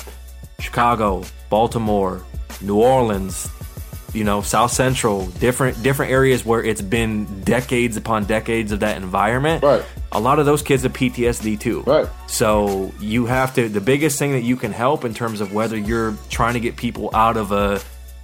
[0.59, 2.21] Chicago, Baltimore,
[2.61, 3.47] New Orleans,
[4.13, 8.97] you know, South Central, different different areas where it's been decades upon decades of that
[8.97, 9.63] environment.
[9.63, 9.83] Right.
[10.11, 11.81] A lot of those kids have PTSD too.
[11.81, 12.07] Right.
[12.27, 13.69] So you have to.
[13.69, 16.75] The biggest thing that you can help in terms of whether you're trying to get
[16.75, 17.79] people out of a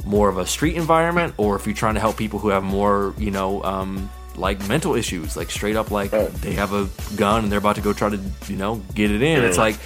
[0.06, 3.13] more of a street environment, or if you're trying to help people who have more,
[3.17, 6.32] you know, um, like mental issues, like straight up, like Right.
[6.36, 9.21] they have a gun and they're about to go try to, you know, get it
[9.21, 9.43] in.
[9.43, 9.78] It's like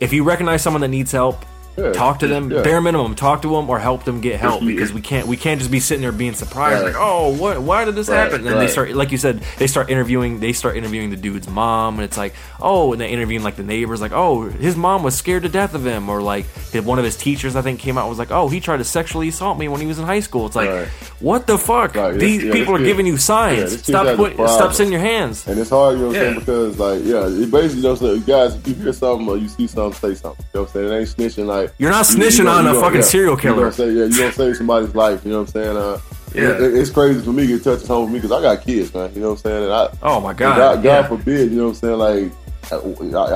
[0.00, 1.44] if you recognize someone that needs help.
[1.78, 1.92] Yeah.
[1.92, 2.62] Talk to them, Yeah.
[2.62, 3.14] bare minimum.
[3.14, 5.80] Talk to them or help them get help because we can't we can't just be
[5.80, 6.92] sitting there being surprised Right.
[6.92, 9.40] like oh what why did this Right, happen and then they start like you said
[9.58, 13.08] they start interviewing they start interviewing the dude's mom and it's like oh and they
[13.08, 16.20] interviewing like the neighbors like oh his mom was scared to death of him or
[16.20, 16.46] like
[16.84, 18.84] one of his teachers I think came out and was like oh he tried to
[18.84, 20.88] sexually assault me when he was in high school it's like Right.
[21.20, 24.92] what the fuck Right, these yeah, people are giving you signs stop put, stop sitting
[24.92, 26.38] your hands And it's hard, you know what I'm saying?
[26.40, 29.66] Because, like, yeah, it basically, you know, guys, if you hear something or you see
[29.66, 30.44] something, say something.
[30.54, 30.92] You know what I'm saying?
[30.92, 31.67] It ain't snitching like.
[31.78, 33.56] You're not you- you snitching on you a fucking yeah, serial killer.
[33.62, 35.24] gonna say, yeah, you gonna save somebody's life.
[35.24, 35.76] You know what I'm saying?
[35.76, 35.98] Uh,
[36.34, 36.42] Yeah.
[36.50, 38.64] it- it- it's crazy for me to get touches home with me because I got
[38.64, 39.10] kids, man.
[39.14, 39.64] You know what I'm saying?
[39.64, 41.06] And I, oh my god, God, God yeah.
[41.08, 41.98] forbid, you know what I'm saying?
[41.98, 42.32] Like,
[42.70, 42.76] I,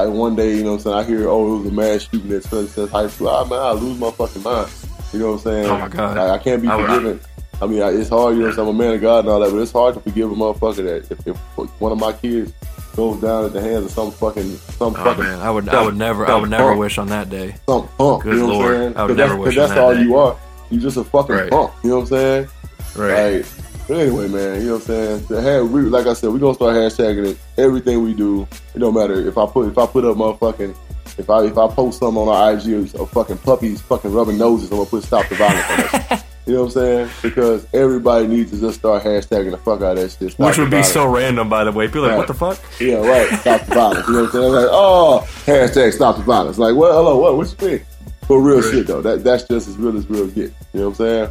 [0.02, 0.96] I, one day, you know what I'm saying?
[0.96, 3.28] I hear, oh, it was a mass shooting at such high school.
[3.28, 4.68] Ah, man, I lose my fucking mind.
[5.12, 5.66] You know what I'm saying?
[5.70, 6.16] Oh, my God.
[6.18, 7.20] Like, I can't be I forgiven.
[7.62, 8.68] I mean, I, it's hard, you know what I'm saying?
[8.68, 10.76] I'm a man of God and all that, but it's hard to forgive a motherfucker
[10.84, 11.36] that if, if
[11.80, 12.52] one of my kids
[12.96, 15.82] goes down at the hands of some fucking, some Oh fucking, man, I would, I
[15.84, 17.54] would never, I would never wish on that day.
[17.68, 18.22] some punk.
[18.24, 18.74] Good you know what Lord.
[18.74, 18.96] I'm saying?
[18.96, 20.02] I would never that's, wish 'cause on that's that all day.
[20.02, 20.36] you are.
[20.70, 21.50] You just a fucking Right.
[21.50, 21.72] punk.
[21.82, 22.48] You know what I'm saying?
[22.96, 23.36] Right.
[23.36, 23.46] Like,
[23.88, 25.72] but anyway, man, you know what I'm saying?
[25.72, 27.38] We, like I said, we're gonna start hashtagging it.
[27.58, 30.74] Everything we do, it don't matter if I put if I put up motherfucking
[31.18, 34.70] if I if I post something on our IG of fucking puppies fucking rubbing noses,
[34.70, 36.24] I'm gonna put stop the violence on that.
[36.44, 37.10] You know what I'm saying?
[37.22, 40.32] Because everybody needs to just start hashtagging the fuck out of that shit.
[40.32, 41.86] Stop Which would be so random, by the way.
[41.86, 42.18] People like, Right.
[42.18, 42.58] what the fuck?
[42.80, 43.28] Yeah, right.
[43.40, 44.08] Stop the violence.
[44.08, 44.52] You know what I'm saying?
[44.52, 46.58] Like, oh, hashtag stop the violence.
[46.58, 46.92] Like, what?
[46.92, 47.36] Hello, what?
[47.36, 47.80] What you mean?
[48.26, 49.02] For real shit though.
[49.02, 50.52] That that's just as real as real get.
[50.72, 51.30] You know what I'm saying?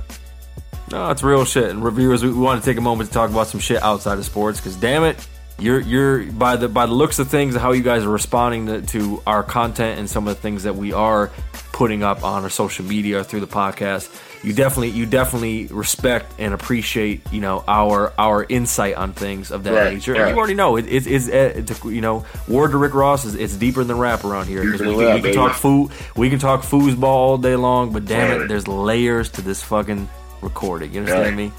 [0.91, 1.69] No, it's real shit.
[1.69, 4.17] And reviewers, we, we want to take a moment to talk about some shit outside
[4.17, 5.25] of sports because damn it,
[5.57, 8.81] you're you're by the by the looks of things, how you guys are responding to,
[8.81, 11.31] to our content and some of the things that we are
[11.71, 14.09] putting up on our social media through the podcast.
[14.43, 19.63] You definitely you definitely respect and appreciate you know our our insight on things of
[19.65, 20.13] that Right, nature.
[20.13, 20.29] right.
[20.31, 23.35] You already know it, it, it's uh, it's you know word to Rick Ross is
[23.35, 24.63] it's deeper than rap around here.
[24.63, 28.05] We can, rap, we can talk food, we can talk foosball all day long, but
[28.05, 30.09] damn it, there's layers to this fucking
[30.41, 30.91] recording.
[30.93, 31.45] You understand Right.
[31.45, 31.51] me?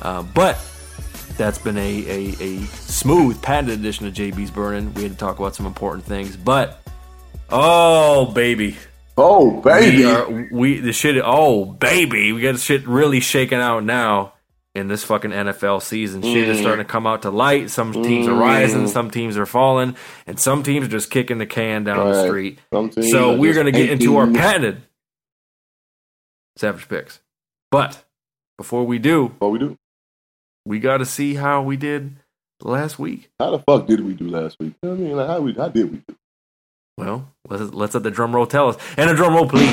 [0.00, 0.58] Uh, but
[1.36, 4.94] that's been a, a, a smooth patented edition of JB's Burning.
[4.94, 6.80] We had to talk about some important things, but
[7.50, 8.76] oh baby,
[9.22, 9.98] Oh, baby.
[9.98, 11.20] we are we the shit.
[11.24, 14.34] Oh baby, we got shit really shaking out now
[14.74, 16.22] in this fucking NFL season.
[16.22, 16.60] Shit is mm.
[16.60, 17.70] starting to come out to light.
[17.70, 18.88] Some teams are rising, mm.
[18.88, 22.58] some teams are falling, and some teams are just kicking the can down the street.
[23.10, 24.82] So we're gonna get into our patented
[26.56, 27.20] savage picks,
[27.70, 28.04] but
[28.56, 29.76] before we do, What we do?
[30.64, 32.16] we got to see how we did
[32.62, 33.30] last week.
[33.38, 34.74] How the fuck did we do last week?
[34.82, 35.16] You know what I mean?
[35.16, 36.16] Like, how, we, how did we do?
[37.00, 38.76] Well, let's, let's let the drum roll tell us.
[38.96, 39.68] And a drum roll, please.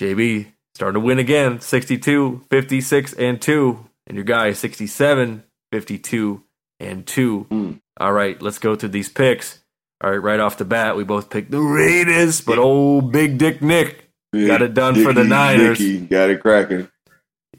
[0.00, 3.88] JB starting to win again 62, 56, and 2.
[4.06, 6.42] And your guy 67, 52,
[6.80, 7.46] and 2.
[7.50, 7.80] Mm.
[8.00, 9.62] All right, let's go through these picks.
[10.02, 13.62] All right, right off the bat, we both picked the Raiders, but old Big Dick
[13.62, 15.78] Nick got it done for the Niners.
[15.78, 16.88] Dicky got it cracking.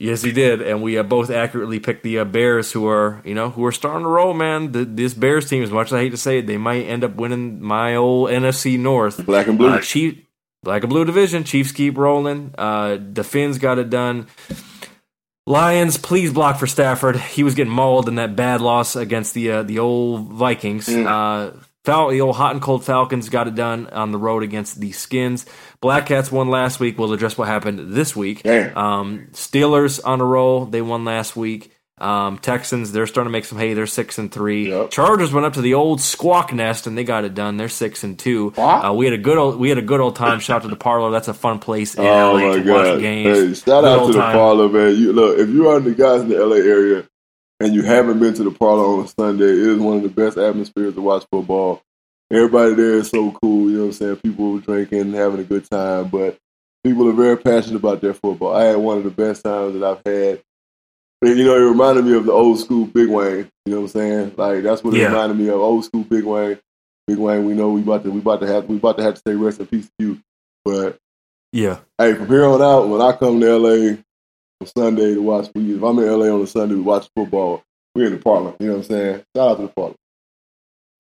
[0.04, 3.34] Yes, he did, and we uh, both accurately picked the uh, Bears, who are you
[3.34, 4.34] know who are starting to roll.
[4.34, 6.82] Man, the, this Bears team, as much as I hate to say it, they might
[6.82, 9.26] end up winning my old NFC North.
[9.26, 9.70] Black and blue.
[9.70, 10.22] Uh, Chief,
[10.62, 11.46] Black and Blue division.
[11.46, 12.54] Chiefs keep rolling.
[12.58, 14.28] Uh, the Fins got it done.
[15.48, 17.16] Lions, please block for Stafford.
[17.16, 20.90] He was getting mauled in that bad loss against the uh, the old Vikings.
[20.90, 24.80] Uh, Fal- the old hot and cold Falcons got it done on the road against
[24.80, 25.46] the Skins.
[25.82, 26.98] Black Cats won last week.
[26.98, 28.46] We'll address what happened this week.
[28.48, 30.66] Um, Steelers on a roll.
[30.66, 31.72] They won last week.
[32.00, 33.74] Um, Texans, they're starting to make some hay.
[33.76, 34.70] They're six and three.
[34.70, 34.90] Yep.
[34.92, 37.58] Chargers went up to the old squawk nest and they got it done.
[37.58, 38.52] They're six and two.
[38.58, 40.40] Uh, we had a good old we had a good old time.
[40.40, 41.12] Shout out to the parlor.
[41.12, 43.00] That's a fun place in Oh LA my to watch god!
[43.00, 43.38] games.
[43.38, 44.34] Hey, shout Good out to the time.
[44.36, 44.96] parlor, man.
[44.98, 47.08] You look if you are the guys in the LA area
[47.64, 50.10] and you haven't been to the parlor on a Sunday, it is one of the
[50.10, 51.82] best atmospheres to watch football.
[52.32, 53.70] Everybody there is so cool.
[53.70, 54.16] You know what I'm saying?
[54.18, 56.38] People drinking, having a good time, but
[56.84, 58.54] people are very passionate about their football.
[58.54, 60.42] I had one of the best times that I've had.
[61.22, 63.50] And, you know, it reminded me of the old school Big Wayne.
[63.66, 64.34] You know what I'm saying?
[64.36, 65.08] Like that's what it Yeah.
[65.08, 65.56] reminded me of.
[65.62, 66.60] Old school Big Wayne.
[67.08, 69.14] Big Wayne, we know we about to we about to have we about to have
[69.16, 70.20] to say rest in peace to you.
[70.66, 70.98] But
[71.54, 73.98] Yeah, hey, from here on out, when I come to LA
[74.66, 77.64] Sunday to watch, we, if I'm in LA on a Sunday to watch football,
[77.96, 78.56] we're in the parlor.
[78.60, 79.24] You know what I'm saying?
[79.36, 79.96] Shout out to the parlor.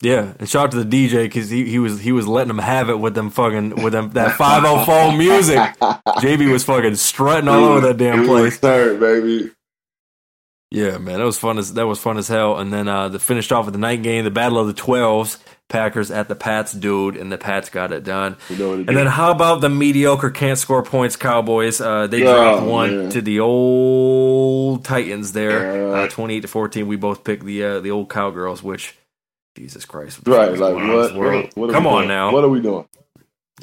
[0.01, 0.33] yeah.
[0.39, 2.89] And shout out to the DJ because he, he was he was letting them have
[2.89, 5.57] it with them fucking with them that five oh four music.
[5.57, 8.59] JB was fucking strutting all over that damn place.
[8.59, 9.51] Turn, baby.
[10.71, 12.57] Yeah, man, that was fun as that was fun as hell.
[12.57, 15.37] And then uh, the finished off with the night game, the battle of the twelves.
[15.73, 18.37] Packers at the Pats, dude, and the Pats got it done.
[18.49, 21.81] You know And then how about the mediocre can't score points Cowboys?
[21.81, 23.09] Uh, they Oh, dropped one man.
[23.09, 26.87] to the old Titans there, uh, twenty eight to fourteen.
[26.87, 28.95] We both picked the uh, the old Cowgirls, which
[29.57, 31.15] Jesus Christ, right, like what?
[31.15, 32.07] what, what Come on doing?
[32.07, 32.87] now, What are we doing?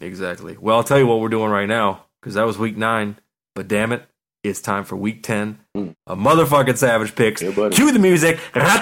[0.02, 0.56] exactly.
[0.60, 3.18] Well, I'll tell you what we're doing right now because that was week nine.
[3.54, 4.04] But damn it,
[4.42, 5.58] it's time for week ten.
[5.76, 5.94] Mm.
[6.06, 7.42] A motherfucking savage picks.
[7.42, 7.68] Yeah.
[7.70, 8.38] Cue the music.
[8.54, 8.80] Yeah,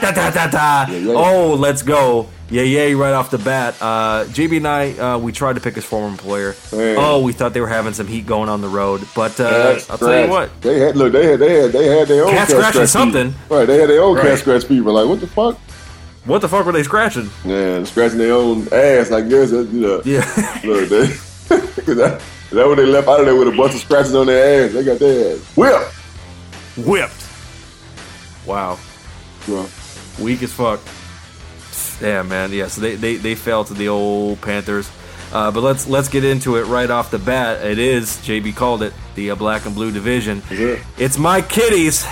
[0.89, 1.13] yeah.
[1.17, 2.29] Oh, let's go.
[2.51, 3.75] Yeah, yeah, right off the bat.
[3.81, 6.55] Uh, JB and I, uh, we tried to pick his former employer.
[6.73, 6.97] Man.
[6.99, 9.07] Oh, we thought they were having some heat going on the road.
[9.15, 10.61] But uh, I'll tell you what.
[10.63, 12.89] They had look, they had they had they had their own Cat cat scratching scratch
[12.89, 13.35] something.
[13.51, 14.27] Right, they had their own Right.
[14.27, 14.95] cat scratch people.
[14.95, 15.59] Like what the fuck?
[16.25, 17.31] What the fuck were they scratching?
[17.45, 19.11] Yeah, scratching their own ass.
[19.11, 20.03] I guess that's, you know.
[20.05, 20.21] Yeah.
[20.65, 21.07] Look, they,
[22.51, 24.67] that, that when they left out of there with a bunch of scratches on their
[24.67, 24.73] ass.
[24.73, 25.95] They got their ass whipped.
[26.87, 27.27] Whipped.
[28.47, 28.79] Wow.
[30.21, 30.81] Weak as fuck.
[32.01, 32.53] Yeah, man.
[32.53, 34.91] Yeah, so they, they, they fell to the old Panthers.
[35.33, 37.65] Uh, but let's let's get into it right off the bat.
[37.67, 40.43] It is JB called it the uh, black and blue division.
[40.51, 40.83] Yeah.
[40.97, 42.07] It's my kitties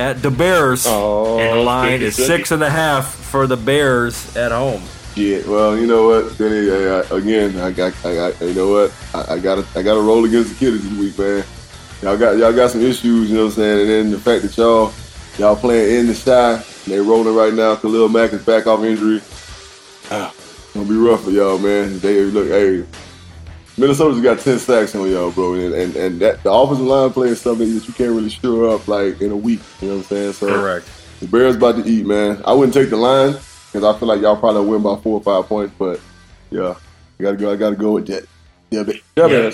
[0.00, 4.36] at the Bears, Oh, and the line is six and a half for the Bears
[4.36, 4.82] at home.
[5.16, 6.36] Well, you know what?
[6.36, 8.92] Then I, I, again, I got, I got, you know what?
[9.14, 11.42] I, I got, I got to roll against the kiddies this week, man.
[12.02, 13.80] Y'all got, y'all got some issues, you know what I'm saying?
[13.80, 14.92] And then the fact that y'all,
[15.38, 17.76] y'all playing in the Chi, and they rolling right now.
[17.76, 19.22] Khalil Mack is back off injury.
[20.10, 20.34] Ah,
[20.74, 21.98] gonna be rough for y'all, man.
[22.00, 22.84] They look, hey,
[23.78, 27.36] Minnesota's got ten sacks on y'all, bro, and and, and that the offensive line playing
[27.36, 29.60] something that you can't really sure up like in a week.
[29.80, 30.32] You know what I'm saying?
[30.34, 30.86] So Correct.
[31.20, 32.42] the Bears about to eat, man.
[32.44, 33.36] I wouldn't take the line
[33.76, 35.74] because I feel like y'all probably win by four or five points.
[35.78, 36.00] But
[36.50, 36.76] yeah,
[37.18, 37.52] I gotta go.
[37.52, 38.24] I gotta go with that.
[38.70, 38.84] Yeah,
[39.16, 39.50] yeah, Yeah.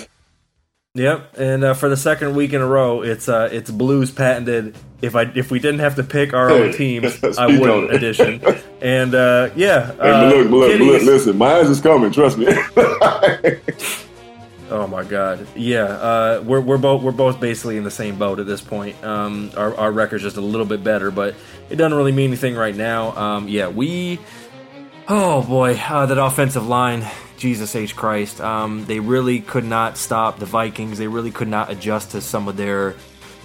[0.95, 4.77] Yep, and uh, for the second week in a row, it's uh, it's Blues patented.
[5.01, 8.41] If I if we didn't have to pick our own teams, I wouldn't edition.
[8.83, 11.79] And uh, yeah, Hey, uh, but look, but look, but look, Kitties- listen, mine is
[11.79, 12.11] coming.
[12.11, 12.47] Trust me.
[14.69, 18.39] Oh my god, yeah, uh, we're we're both we're both basically in the same boat
[18.39, 19.01] at this point.
[19.03, 21.35] Um, our our record's just a little bit better, but
[21.69, 23.15] it doesn't really mean anything right now.
[23.15, 24.19] Um, yeah, we.
[25.07, 27.05] Oh boy, uh, that offensive line,
[27.37, 28.39] Jesus H Christ.
[28.39, 30.97] Um, they really could not stop the Vikings.
[30.97, 32.95] They really could not adjust to some of their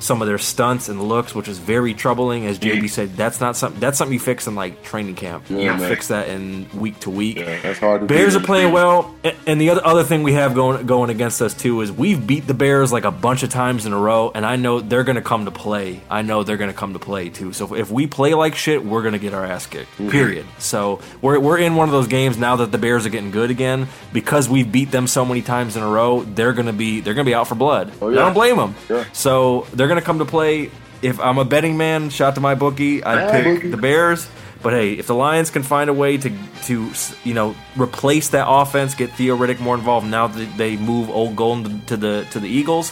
[0.00, 2.46] some of their stunts and looks, which is very troubling.
[2.46, 5.44] As JB said, that's not something that's something you fix in like training camp.
[5.48, 5.88] Yeah, you don't man.
[5.88, 7.38] fix that in week to week.
[7.38, 9.14] Yeah, that's hard Bears are playing well,
[9.46, 12.46] and the other other thing we have going going against us too is we've beat
[12.46, 15.16] the Bears like a bunch of times in a row, and I know they're going
[15.16, 16.00] to come to play.
[16.10, 17.52] I know they're going to come to play too.
[17.52, 19.90] So if we play like shit, we're going to get our ass kicked.
[19.92, 20.10] Mm-hmm.
[20.10, 20.46] Period.
[20.58, 23.50] So we're we're in one of those games now that the Bears are getting good
[23.50, 26.22] again because we've beat them so many times in a row.
[26.22, 27.92] They're going to be they're going to be out for blood.
[28.00, 28.74] Oh, I don't blame them.
[28.88, 29.04] Yeah.
[29.12, 30.70] So they're going to come to play.
[31.00, 33.70] If I'm a betting man, shout to my bookie, I'd pick bookie.
[33.70, 34.28] the Bears.
[34.62, 36.30] But hey, if the Lions can find a way to
[36.64, 36.90] to
[37.24, 41.36] you know replace that offense, get Theo Riddick more involved now that they move Old
[41.36, 42.90] Golden to the to the Eagles,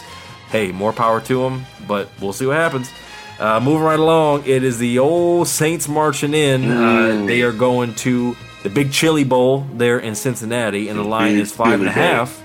[0.49, 1.65] hey, more power to them.
[1.87, 2.89] But we'll see what happens.
[3.39, 6.71] Uh, moving right along, it is the old Saints marching in.
[6.71, 11.33] Uh, they are going to the Big Chili Bowl there in Cincinnati, and the line
[11.33, 12.03] Big is five and a Chili Bowl.
[12.03, 12.43] half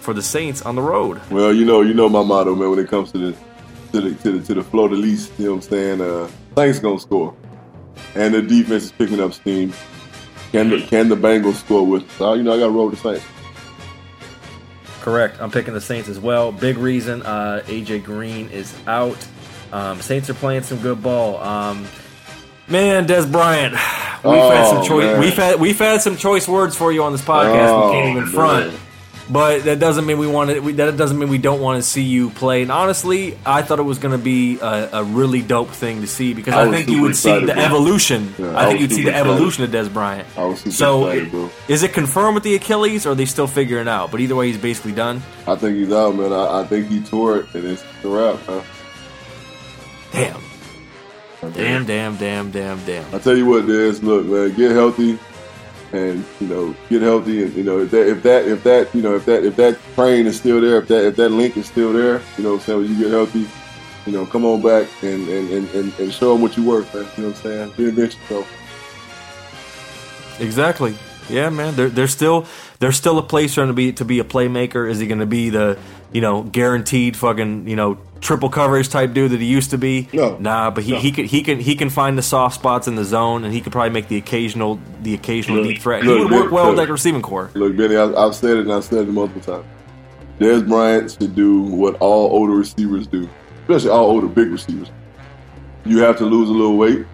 [0.00, 1.20] for the Saints on the road.
[1.30, 2.70] Well, you know, you know my motto, man.
[2.70, 3.36] When it comes to the
[3.94, 6.00] to the to the, to the floor, the least, you know what I'm saying.
[6.00, 7.34] Uh, Saints gonna score,
[8.14, 9.72] and the defense is picking up steam.
[10.52, 12.10] Can the can the Bengals score with?
[12.12, 13.26] So, you know, I got to roll with the Saints.
[15.00, 15.40] Correct.
[15.40, 16.50] I'm picking the Saints as well.
[16.52, 19.18] Big reason uh, AJ Green is out.
[19.72, 21.42] Um, Saints are playing some good ball.
[21.42, 21.86] Um,
[22.68, 23.80] man, Dez Bryant, we've
[24.52, 25.18] had some Oh, choice.
[25.18, 27.68] We've had we've had some choice words for you on this podcast.
[27.68, 28.70] Oh, we can't even front.
[28.72, 28.80] man.
[29.30, 30.60] But that doesn't mean we want to.
[30.60, 32.60] We, that doesn't mean we don't want to see you play.
[32.60, 36.06] And honestly, I thought it was going to be a, a really dope thing to
[36.06, 37.62] see because I I, think you would see the bro.
[37.62, 38.34] evolution.
[38.38, 39.30] Yeah, I I think you'd see the excited.
[39.30, 40.28] evolution of Dez Bryant.
[40.36, 43.46] I was super so, excited, is it confirmed with the Achilles, or are they still
[43.46, 44.10] figuring out?
[44.10, 45.22] But either way, he's basically done.
[45.46, 46.32] I think he's out, man.
[46.32, 48.38] I, I think he tore it, and it's a wrap.
[48.44, 48.62] Huh?
[50.12, 50.40] Damn.
[51.52, 53.14] Damn, damn, damn, damn, damn.
[53.14, 54.02] I tell you what, Dez.
[54.02, 55.18] Look, man, get healthy,
[55.94, 59.02] and you know, get healthy, and you know, if that, if that, if that, you
[59.02, 61.66] know, if that, if that train is still there, if that, if that link is
[61.66, 63.46] still there, you know, saying, when you get healthy,
[64.06, 67.06] you know, come on back and and and, and, show them what you worth, man.
[67.16, 67.70] You know what I'm saying?
[67.72, 68.48] Reinvent yourself.
[70.40, 70.96] Exactly.
[71.30, 71.74] Yeah, man.
[71.76, 72.46] There, there's still
[72.80, 74.88] there's still a place for him to be to be a playmaker.
[74.90, 75.78] Is he going to be the
[76.12, 80.08] you know guaranteed fucking you know triple coverage type dude that he used to be?
[80.12, 80.36] No.
[80.38, 80.98] Nah, but he, No.
[80.98, 83.60] he can he can he can find the soft spots in the zone, and he
[83.60, 86.04] could probably make the occasional the occasional Look, deep threat.
[86.04, 86.86] look, he would work look, well with look.
[86.88, 87.50] that receiving core.
[87.54, 89.64] Look, Benny, I, I've said it and I've said it multiple times.
[90.38, 93.28] Dez Bryant should do what all older receivers do,
[93.62, 94.90] especially all older big receivers.
[95.86, 97.06] You have to lose a little weight.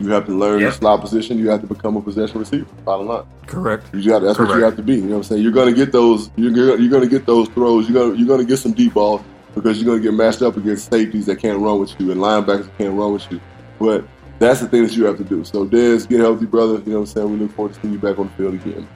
[0.00, 0.70] You have to learn Yep.
[0.72, 1.38] the slot position.
[1.38, 2.66] You have to become a possession receiver.
[2.84, 3.24] Bottom line.
[3.46, 3.86] Correct.
[3.94, 4.94] You got that's what you have to be.
[4.96, 5.42] You know what I'm saying?
[5.42, 6.30] You're gonna get those.
[6.36, 7.88] You're gonna, you're gonna get those throws.
[7.88, 9.20] You're gonna you're gonna get some deep balls
[9.54, 12.64] because you're gonna get matched up against safeties that can't run with you and linebackers
[12.66, 13.40] that can't run with you.
[13.80, 14.04] But
[14.38, 15.42] that's the thing that you have to do.
[15.44, 16.74] So Dez, get healthy, brother.
[16.74, 17.32] You know what I'm saying?
[17.32, 18.86] We look forward to seeing you back on the field again.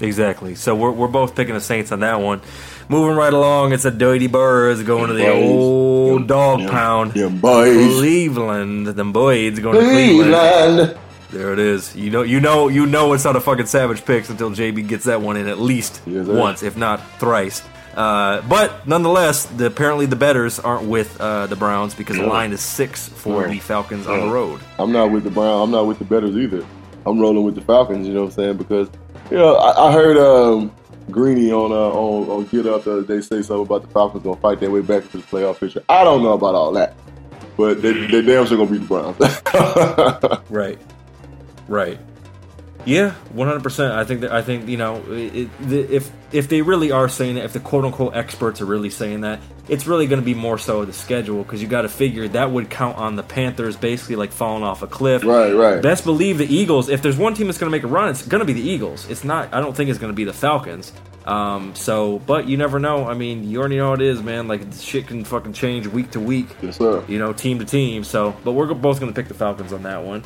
[0.00, 0.54] Exactly.
[0.54, 2.40] So we're, we're both picking the Saints on that one.
[2.88, 5.44] Moving right along, it's a Dirty Birds going to the Boys.
[5.44, 7.12] old Them- dog them- pound.
[7.12, 7.74] them boys.
[7.98, 8.86] Cleveland.
[8.88, 10.96] Them boys going to Cleveland.
[11.30, 11.96] There it is.
[11.96, 15.04] You know, you know, you know, it's not a fucking savage picks until JB gets
[15.04, 17.62] that one in at least Yes, once, if not thrice.
[17.96, 22.52] Uh, but nonetheless, the, apparently the betters aren't with uh, the Browns because the line
[22.52, 23.48] is six for No.
[23.52, 24.60] the Falcons on the road.
[24.78, 25.62] I'm not with the Brown.
[25.62, 26.64] I'm not with the betters either.
[27.06, 28.06] I'm rolling with the Falcons.
[28.06, 28.56] You know what I'm saying?
[28.56, 28.88] Because
[29.30, 30.72] you know I, I heard um,
[31.10, 34.22] Greeny on uh, on on Get Up the other day say something about the Falcons
[34.22, 35.82] gonna fight their way back into the playoff picture.
[35.88, 36.94] I don't know about all that,
[37.56, 40.40] but they they damn sure gonna beat the Browns.
[40.50, 40.78] Right.
[41.68, 41.98] Right.
[42.86, 43.92] Yeah, one hundred percent.
[43.94, 47.44] I think that I think you know it, if if they really are saying that,
[47.44, 50.58] if the quote unquote experts are really saying that, it's really going to be more
[50.58, 54.16] so the schedule because you got to figure that would count on the Panthers basically
[54.16, 55.24] like falling off a cliff.
[55.24, 55.82] Right, right.
[55.82, 56.88] Best believe the Eagles.
[56.88, 58.68] If there's one team that's going to make a run, it's going to be the
[58.68, 59.08] Eagles.
[59.08, 59.52] It's not.
[59.54, 60.92] I don't think it's going to be the Falcons.
[61.24, 61.74] Um.
[61.74, 63.06] So, but you never know.
[63.08, 64.46] I mean, you already know how it is, man.
[64.46, 67.02] Like shit can fucking change week to week yes, sir.
[67.08, 68.04] you know, team to team.
[68.04, 70.22] So, but we're both going to pick the Falcons on that one.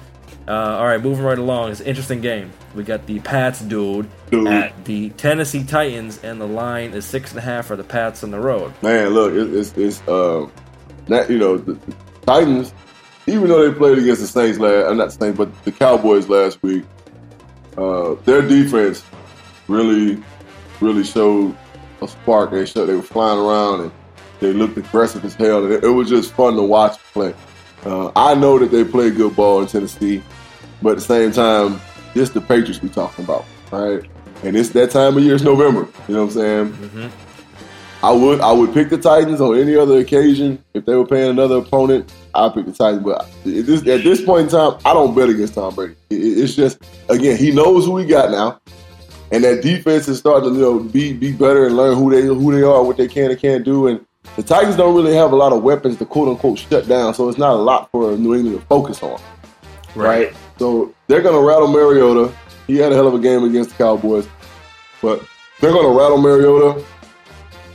[0.48, 1.72] Uh, all right, moving right along.
[1.72, 2.50] It's an interesting game.
[2.74, 4.48] We got the Pats dude, Dude.
[4.48, 8.24] at the Tennessee Titans, and the line is six and a half for the Pats
[8.24, 8.72] on the road.
[8.80, 10.50] Man, look, it, it's it's um,
[11.06, 11.78] that you know the,
[12.22, 12.72] Titans,
[13.26, 16.30] even though they played against the Saints last, I'm not the Saints, but the Cowboys
[16.30, 16.84] last week,
[17.76, 19.04] uh, their defense
[19.68, 20.22] really,
[20.80, 21.56] really showed
[22.00, 22.52] a spark.
[22.52, 23.92] They showed they were flying around and
[24.40, 25.64] they looked aggressive as hell.
[25.64, 27.34] And it, it was just fun to watch play.
[27.84, 30.22] Uh, I know that they play good ball in Tennessee,
[30.82, 31.80] but at the same time,
[32.14, 34.02] this the Patriots we talking about, right?
[34.44, 35.34] And it's that time of year.
[35.34, 35.88] It's November.
[36.08, 36.72] You know what I'm saying?
[36.72, 38.04] Mm-hmm.
[38.04, 41.30] I would I would pick the Titans on any other occasion if they were playing
[41.30, 42.12] another opponent.
[42.34, 45.28] I'd pick the Titans, but at this, at this point in time, I don't bet
[45.28, 45.94] against Tom Brady.
[46.10, 48.60] It- it's just again, he knows who he got now,
[49.32, 52.22] and that defense is starting to you know be be better and learn who they
[52.22, 53.88] who they are, what they can and can't do.
[53.88, 53.98] And
[54.36, 57.28] the Titans don't really have a lot of weapons to quote unquote shut down, so
[57.28, 59.20] it's not a lot for New England to focus on
[59.94, 60.32] right?
[60.58, 62.34] So they're going to rattle Mariota.
[62.66, 64.28] He had a hell of a game against the Cowboys,
[65.00, 65.24] but
[65.60, 66.84] they're going to rattle Mariota.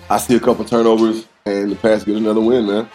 [0.09, 2.89] I see a couple turnovers, and the pass get another win, man.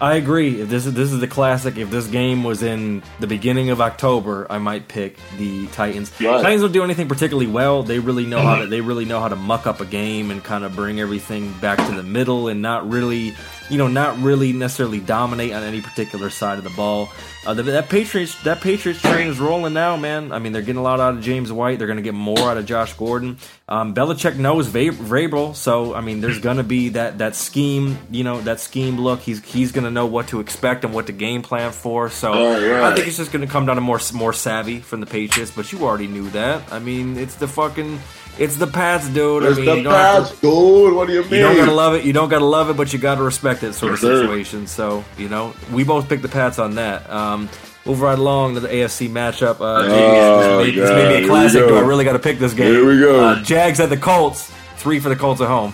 [0.00, 0.60] I agree.
[0.60, 3.80] If this is this is the classic, if this game was in the beginning of
[3.80, 6.10] October, I might pick the Titans.
[6.20, 6.42] Right.
[6.42, 7.84] Titans don't do anything particularly well.
[7.84, 10.42] They really know how to they really know how to muck up a game and
[10.42, 13.36] kind of bring everything back to the middle and not really,
[13.70, 17.10] you know, not really necessarily dominate on any particular side of the ball.
[17.46, 20.32] Uh, the, that Patriots that Patriots train is rolling now, man.
[20.32, 21.78] I mean, they're getting a lot out of James White.
[21.78, 23.38] They're going to get more out of Josh Gordon.
[23.68, 27.98] Um, Belichick knows Va- Vrabel, so I mean, there's going to be that that scheme,
[28.10, 29.20] you know, that scheme look.
[29.20, 32.08] He's he's going to know what to expect and what to game plan for.
[32.08, 32.82] So right.
[32.82, 35.50] I think it's just going to come down to more more savvy from the Patriots.
[35.54, 36.72] But you already knew that.
[36.72, 38.00] I mean, it's the fucking
[38.38, 39.42] it's the Pats, dude.
[39.44, 40.94] It's I mean, the you to- Pats, dude.
[40.94, 41.32] What do you mean?
[41.34, 42.04] you don't gotta love it.
[42.04, 44.22] You don't gotta love it, but you gotta respect it, sort of sir.
[44.22, 44.66] situation.
[44.66, 47.08] So you know, we both picked the Pats on that.
[47.10, 47.48] Um,
[47.86, 49.60] move right along to the AFC matchup.
[49.60, 51.66] Uh, Oh, this, may, this may be a classic.
[51.68, 52.72] Do I really got to pick this game?
[52.72, 53.22] Here we go.
[53.24, 54.50] Uh, Jags at the Colts.
[54.76, 55.72] Three for the Colts at home.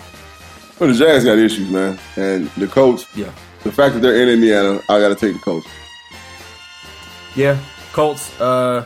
[0.79, 3.05] Well, the Jags got issues, man, and the Colts.
[3.15, 3.31] Yeah,
[3.63, 5.67] The fact that they're in Indiana, I got to take the Colts.
[7.35, 7.57] yeah.
[7.93, 8.39] Colts.
[8.39, 8.85] Uh,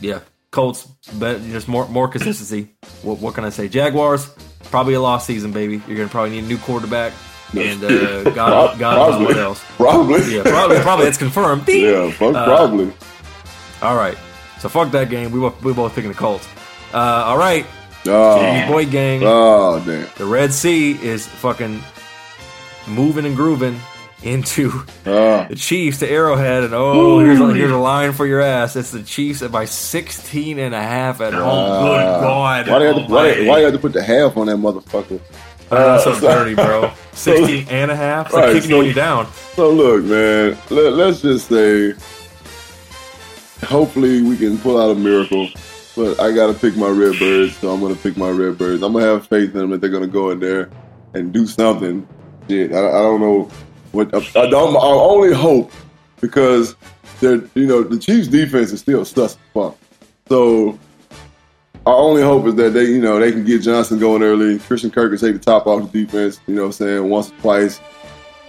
[0.00, 0.20] yeah,
[0.50, 0.86] Colts.
[1.18, 2.68] But just more more consistency.
[3.02, 3.68] what, what can I say?
[3.68, 4.28] Jaguars.
[4.64, 5.82] Probably a lost season, baby.
[5.88, 7.12] You're gonna probably need a new quarterback.
[7.52, 9.60] And uh, God, God knows what else.
[9.76, 10.36] Probably.
[10.36, 11.64] Yeah, probably, probably it's confirmed.
[11.68, 12.92] Yeah, fuck, Uh, probably.
[13.82, 14.16] All right.
[14.60, 15.32] So fuck that game.
[15.32, 16.46] We both we both picking the Colts.
[16.94, 17.66] Uh, all right,
[18.06, 19.22] Oh, Jamie Boy gang.
[19.24, 20.06] oh, damn.
[20.16, 21.82] The Red Sea is fucking
[22.86, 23.80] moving and grooving
[24.22, 28.40] into Oh, the Chiefs to Arrowhead, and oh, here's a, here's a line for your
[28.40, 28.76] ass.
[28.76, 31.42] It's the Chiefs by 16 and a half at home.
[31.42, 32.20] Oh, good ah.
[32.20, 32.68] God.
[32.68, 34.56] why they, had to, why, they, why they had to put the half on that
[34.56, 35.20] motherfucker?
[35.72, 36.20] Oh, that's so ah.
[36.20, 36.92] dirty, bro.
[37.12, 38.26] 16 and a half.
[38.26, 39.26] It's like Right, kicking so- you down.
[39.54, 40.58] So look, man.
[40.70, 41.94] Let, let's just say,
[43.64, 45.48] hopefully we can pull out a miracle.
[45.96, 48.82] But I gotta pick my Redbirds, so I'm gonna pick my Redbirds.
[48.82, 50.70] I'm gonna have faith in them that they're gonna go in there
[51.14, 52.06] and do something.
[52.48, 53.50] Shit, I, I don't know
[53.92, 54.12] what.
[54.12, 54.76] Uh, I, don't.
[54.76, 55.72] I only hope
[56.20, 56.76] because
[57.20, 59.76] they're, you know, the Chiefs' defense is still sus as fuck.
[60.28, 60.78] So
[61.86, 64.58] our only hope is that they, you know, they can get Johnson going early.
[64.58, 66.40] Christian Kirk can take the top off the defense.
[66.46, 67.80] You know, what I'm saying once or twice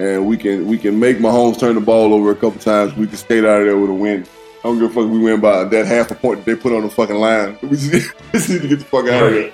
[0.02, 2.96] and we can we can make Mahomes turn the ball over a couple times.
[2.96, 4.26] We can skate out of there with a win.
[4.60, 6.74] I don't give a fuck we win by that half a point that they put
[6.74, 7.58] on the fucking line.
[7.62, 9.52] We just, we just need to get the fuck out of here.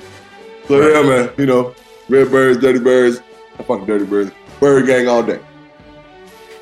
[0.67, 1.75] So yeah, man, you know,
[2.07, 3.21] red birds, dirty birds,
[3.59, 5.39] I fucking dirty birds, bird gang all day.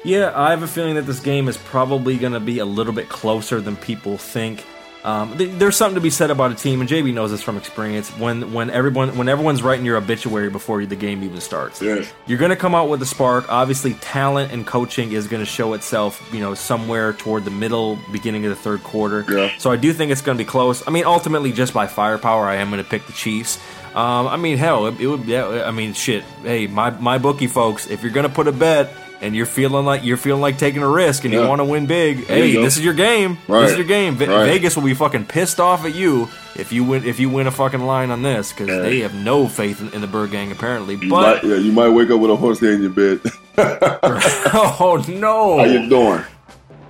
[0.05, 2.93] Yeah, I have a feeling that this game is probably going to be a little
[2.93, 4.63] bit closer than people think.
[5.03, 7.57] Um, th- there's something to be said about a team, and JB knows this from
[7.57, 8.09] experience.
[8.17, 12.11] When when everyone when everyone's writing your obituary before the game even starts, Yes.
[12.25, 13.45] you're going to come out with a spark.
[13.51, 17.99] Obviously, talent and coaching is going to show itself, you know, somewhere toward the middle,
[18.11, 19.23] beginning of the third quarter.
[19.29, 19.51] Yeah.
[19.59, 20.87] So I do think it's going to be close.
[20.87, 23.59] I mean, ultimately, just by firepower, I am going to pick the Chiefs.
[23.93, 25.25] Um, I mean, hell, it, it would.
[25.25, 26.23] Yeah, I mean, shit.
[26.41, 28.91] Hey, my my bookie folks, if you're going to put a bet
[29.21, 31.85] and you're feeling like you're feeling like taking a risk and you want to win
[31.85, 33.37] big, you hey, this is your game.
[33.47, 33.61] Right.
[33.61, 34.15] This is your game.
[34.15, 34.45] Ve- Right.
[34.45, 37.51] Vegas will be fucking pissed off at you if you win if you win a
[37.51, 38.79] fucking line on this because Yeah.
[38.79, 40.95] they have no faith in, in the Bird Gang apparently.
[40.95, 43.19] You But might, yeah, you might wake up with a horse in your bed.
[43.57, 46.21] oh no, How you doing?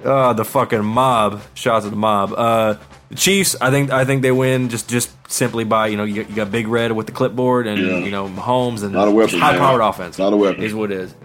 [0.03, 1.41] Uh, the fucking mob.
[1.55, 2.31] Shots at the mob.
[2.33, 2.75] Uh,
[3.09, 3.55] the Chiefs.
[3.59, 3.91] I think.
[3.91, 6.67] I think they win just just simply by you know you, got- you got Big
[6.67, 7.97] Red with the clipboard and Yeah.
[7.97, 10.19] you know Mahomes and of high powered offense.
[10.19, 10.63] Lot of weapons.
[10.63, 11.15] is what it is.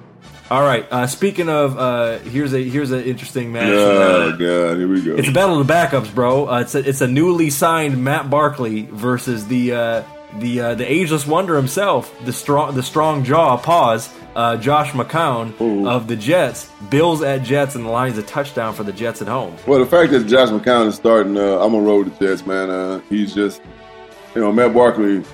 [0.51, 0.85] All right.
[0.91, 3.69] Uh, speaking of, uh, here's a here's an interesting match.
[3.69, 5.15] Oh Uh, god, here we go.
[5.15, 6.49] it's a battle of the backups, bro.
[6.49, 10.03] Uh, it's a, it's a newly signed Matt Barkley versus the uh,
[10.41, 13.57] the uh, the ageless wonder himself, the strong the strong jaw.
[13.57, 14.13] Pause.
[14.35, 15.89] Uh, Josh McCown Ooh.
[15.89, 16.71] of the Jets.
[16.89, 19.57] Bills at Jets, and the line's a touchdown for the Jets at home.
[19.67, 22.47] Well, the fact that Josh McCown is starting, uh, I'm gonna roll with the Jets,
[22.47, 22.71] man.
[22.71, 23.61] Uh, he's just,
[24.37, 25.25] you know, Matt Barkley.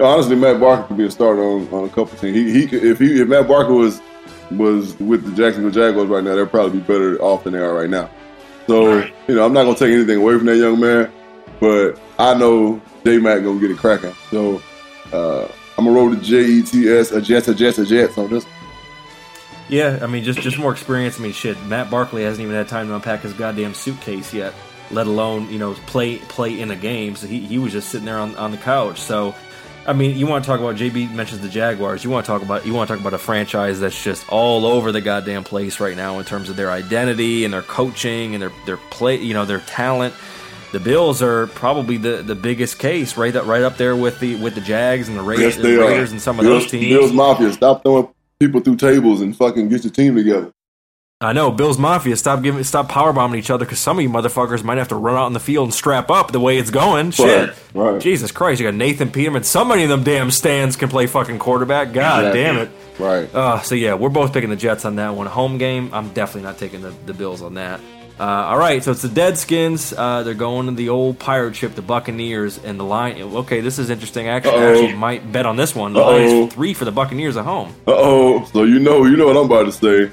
[0.00, 2.36] Honestly, Matt Barkley could be a starter on, on a couple teams.
[2.36, 4.00] He, he could, if he if Matt Barkley was
[4.50, 7.74] was with the Jacksonville Jaguars right now, they'd probably be better off than they are
[7.74, 8.10] right now.
[8.66, 11.10] So, you know, I'm not gonna take anything away from that young man,
[11.60, 14.12] but I know J Mac gonna get it cracking.
[14.30, 14.62] So,
[15.12, 18.18] uh, I'm gonna roll the J E T S a Jets a Jets a Jets
[18.18, 18.44] on this.
[19.68, 21.18] Yeah, I mean, just just more experience.
[21.18, 24.54] I mean, shit, Matt Barkley hasn't even had time to unpack his goddamn suitcase yet,
[24.90, 27.16] let alone you know play play in a game.
[27.16, 29.00] So he, he was just sitting there on, on the couch.
[29.00, 29.34] So,
[29.88, 32.04] I mean, you want to talk about JB mentions the Jaguars.
[32.04, 34.66] You want to talk about you want to talk about a franchise that's just all
[34.66, 38.42] over the goddamn place right now in terms of their identity and their coaching and
[38.42, 40.12] their their play, you know, their talent.
[40.72, 43.32] The Bills are probably the, the biggest case, right?
[43.32, 46.10] That right up there with the with the Jags and the, Ra- Yes, the Raiders
[46.10, 46.12] are.
[46.12, 46.94] and some of Bills, those teams.
[46.94, 48.08] Bills Mafia, stop throwing
[48.38, 50.52] people through tables and fucking get your team together.
[51.20, 52.16] I know Bills Mafia.
[52.16, 54.94] Stop giving, stop power bombing each other because some of you motherfuckers might have to
[54.94, 57.10] run out in the field and strap up the way it's going.
[57.10, 58.00] Shit, Right, right.
[58.00, 58.60] Jesus Christ!
[58.60, 59.42] You got Nathan Peterman.
[59.42, 61.92] Somebody in them damn stands can play fucking quarterback.
[61.92, 62.40] God Exactly.
[62.40, 62.70] damn it!
[63.00, 63.34] Right.
[63.34, 65.26] Uh, so yeah, we're both picking the Jets on that one.
[65.26, 65.90] Home game.
[65.92, 67.80] I'm definitely not taking the, the Bills on that.
[68.20, 69.92] Uh, all right, so it's the Deadskins.
[69.98, 73.20] Uh, they're going to the old pirate ship, the Buccaneers, and the line.
[73.20, 74.28] Okay, this is interesting.
[74.28, 75.94] Actually, I actually might bet on this one.
[75.94, 77.70] The line is three for the Buccaneers at home.
[77.88, 78.44] Uh oh.
[78.52, 80.12] So you know, you know what I'm about to say.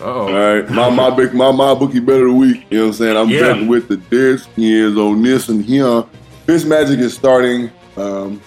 [0.00, 0.26] Uh-oh.
[0.28, 2.66] All right, my my big my my bookie bet of the week.
[2.70, 3.16] You know what I'm saying?
[3.16, 3.40] I'm Yeah.
[3.40, 6.04] betting with the Deadskins on this and here.
[6.46, 7.70] Fitz Magic is starting.
[7.96, 8.40] Um,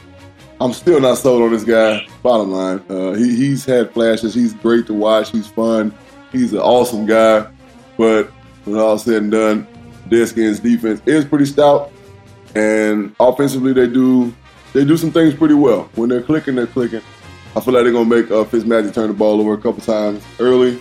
[0.62, 2.06] I'm still not sold on this guy.
[2.22, 4.34] Bottom line, uh, he he's had flashes.
[4.34, 5.32] He's great to watch.
[5.32, 5.94] He's fun.
[6.32, 7.48] He's an awesome guy.
[7.98, 8.30] But
[8.66, 9.68] when all said and done,
[10.10, 11.92] Deadskins defense is pretty stout,
[12.56, 14.34] and offensively they do
[14.74, 15.90] they do some things pretty well.
[15.96, 17.02] When they're clicking, they're clicking.
[17.56, 20.24] I feel like they're gonna make uh, Fitzmagic turn the ball over a couple times
[20.40, 20.80] early,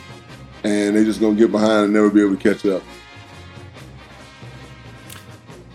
[0.65, 2.83] and they're just gonna get behind and never be able to catch up.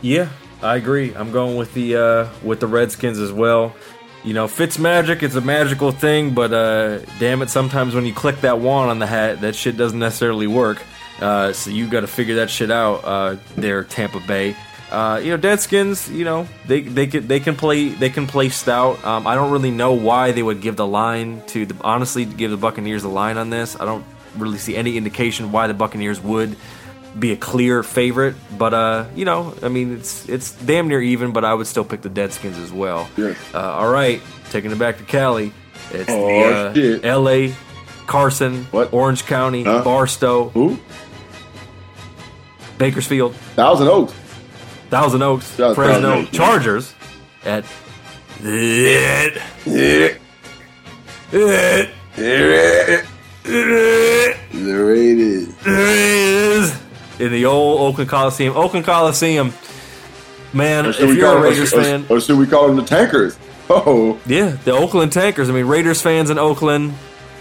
[0.01, 0.29] Yeah,
[0.61, 1.15] I agree.
[1.15, 3.73] I'm going with the uh, with the Redskins as well.
[4.23, 5.23] You know, Fitz magic.
[5.23, 8.99] It's a magical thing, but uh, damn it, sometimes when you click that wand on
[8.99, 10.81] the hat, that shit doesn't necessarily work.
[11.19, 13.03] Uh, so you got to figure that shit out.
[13.03, 14.55] Uh, there, Tampa Bay.
[14.91, 16.13] Uh, you know, Deadskins.
[16.13, 19.03] You know, they they can they can play they can play stout.
[19.03, 22.51] Um, I don't really know why they would give the line to the honestly give
[22.51, 23.79] the Buccaneers the line on this.
[23.79, 24.05] I don't
[24.37, 26.55] really see any indication why the Buccaneers would
[27.17, 31.31] be a clear favorite, but uh, you know, I mean, it's it's damn near even,
[31.31, 33.07] but I would still pick the Deadskins as well.
[33.15, 33.37] Yes.
[33.53, 35.53] Uh, all right, taking it back to Cali.
[35.91, 37.07] It's Oh, the uh.
[37.07, 37.53] L.A.,
[38.07, 38.91] Carson, What?
[38.93, 39.83] Orange County, Huh?
[39.83, 40.79] Barstow, Who?
[42.77, 44.13] Bakersfield, Thousand Oaks.
[44.89, 46.31] Thousand Oaks, Thousand Fresno, Oaks.
[46.31, 46.93] Chargers
[47.45, 47.65] at
[48.41, 50.17] it, Yeah.
[51.31, 51.89] it,
[58.03, 58.55] Oakland Coliseum.
[58.57, 59.53] Oakland Coliseum,
[60.53, 60.85] man.
[60.85, 63.37] If you're a them, Raiders or, fan, or should we call them the Tankers?
[63.69, 65.49] Oh, Yeah, the Oakland Tankers.
[65.49, 66.93] I mean, Raiders fans in Oakland,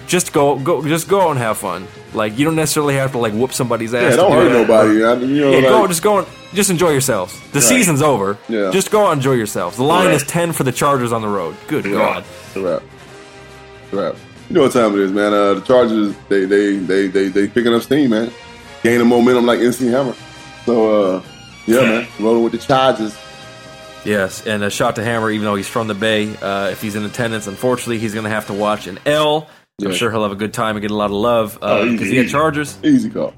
[0.07, 1.89] just go, go, just go and have fun.
[2.15, 4.11] Like you don't necessarily have to like whoop somebody's ass.
[4.13, 4.69] yeah, don't do hurt that.
[4.69, 5.05] nobody.
[5.05, 7.37] I, you know, Yeah, go, just go, and, just enjoy yourselves.
[7.51, 8.39] The season's over.
[8.49, 8.71] Yeah.
[8.71, 9.77] Just go and enjoy yourselves.
[9.79, 10.15] The line Right.
[10.15, 11.57] is ten for the Chargers on the road.
[11.67, 12.25] Good God.
[12.57, 12.83] Wrap.
[13.85, 14.17] It's a wrap.
[14.49, 15.33] You know what time it is, man.
[15.33, 18.31] Uh, the Chargers, they they they they they picking up steam, man.
[18.85, 20.15] Gaining momentum like MC Hammer.
[20.67, 21.23] So uh,
[21.67, 23.17] yeah, man, rolling with the Chargers.
[24.05, 26.35] Yes, and a shot to Hammer, even though he's from the Bay.
[26.37, 29.49] Uh, if he's in attendance, unfortunately, he's going to have to watch an L.
[29.81, 29.95] I'm Yeah.
[29.95, 32.11] sure he'll have a good time and get a lot of love Oh, because easy,
[32.13, 32.29] he had.
[32.29, 32.77] Chargers.
[32.83, 33.33] Easy call.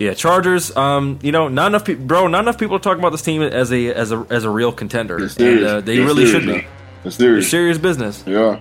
[0.00, 0.76] Yeah, Chargers.
[0.76, 2.26] Um, you know, not enough people, bro.
[2.26, 4.72] Not enough people are talking about this team as a as a as a real
[4.72, 5.24] contender, and
[5.64, 6.66] uh, they They're really serious, should be.
[7.04, 7.50] They're serious.
[7.50, 8.24] Serious business.
[8.26, 8.58] Yeah.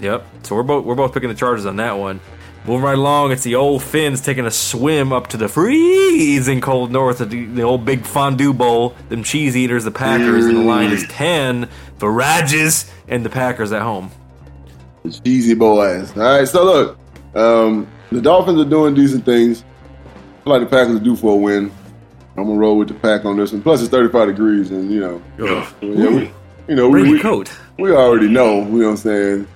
[0.00, 0.24] Yep.
[0.44, 2.20] So we're both we're both picking the Chargers on that one.
[2.66, 6.90] Moving right along, it's the old Fins taking a swim up to the freezing cold
[6.90, 8.94] north of the, the old big fondue bowl.
[9.10, 13.70] Them cheese eaters, the Packers, and the line is ten for Rages and the Packers
[13.70, 14.10] at home.
[15.04, 16.16] The cheesy boys.
[16.16, 16.98] All right, so look,
[17.34, 19.62] um, the Dolphins are doing decent things.
[20.40, 21.70] I feel like the Packers are due for a win.
[22.36, 23.62] I'm gonna roll with the pack on this one.
[23.62, 26.32] Plus, it's 35 degrees, and you know, yeah, we,
[26.66, 27.52] you know, we, Bring we, coat.
[27.78, 28.62] we already know.
[28.62, 29.48] You know what I'm saying?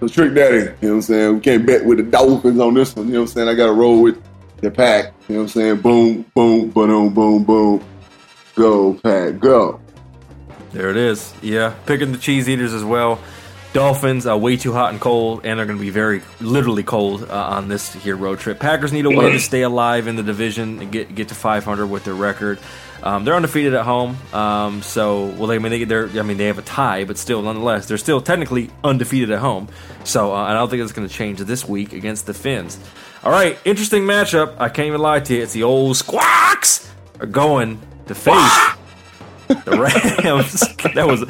[0.00, 0.56] So trick daddy.
[0.56, 1.34] You know what I'm saying?
[1.34, 3.06] We can't bet with the Dolphins on this one.
[3.06, 3.48] You know what I'm saying?
[3.48, 4.22] I got to roll with
[4.58, 5.14] the pack.
[5.28, 5.80] You know what I'm saying?
[5.80, 7.84] Boom, boom, boom, boom, boom.
[8.54, 9.80] Go pack, go.
[10.72, 11.32] There it is.
[11.42, 13.18] Yeah, picking the cheese eaters as well.
[13.72, 17.24] Dolphins are way too hot and cold, and they're going to be very literally cold
[17.24, 18.58] uh, on this here road trip.
[18.58, 21.86] Packers need a win to stay alive in the division and get get to 500
[21.86, 22.58] with their record.
[23.02, 25.50] Um, they're undefeated at home, um, so well.
[25.52, 28.20] I mean, they, they're I mean they have a tie, but still, nonetheless, they're still
[28.20, 29.68] technically undefeated at home.
[30.04, 32.78] So uh, I don't think it's going to change this week against the Fins.
[33.22, 34.56] All right, interesting matchup.
[34.58, 35.42] I can't even lie to you.
[35.42, 36.90] It's the old Squawks
[37.20, 38.68] are going to face
[39.48, 39.56] the
[40.24, 40.60] Rams.
[40.94, 41.24] that was,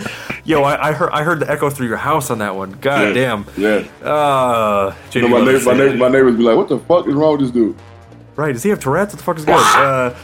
[0.44, 0.62] yo.
[0.62, 2.72] I, I heard I heard the echo through your house on that one.
[2.80, 3.44] God damn.
[3.56, 3.86] Yeah.
[4.02, 7.14] Uh, You know, my, neighbors, my, neighbors, my neighbors be like, what the fuck is
[7.14, 7.76] wrong with this dude?
[8.36, 8.52] right?
[8.52, 9.14] Does he have Tourette's?
[9.14, 9.54] What the fuck is good?
[9.56, 10.14] Uh,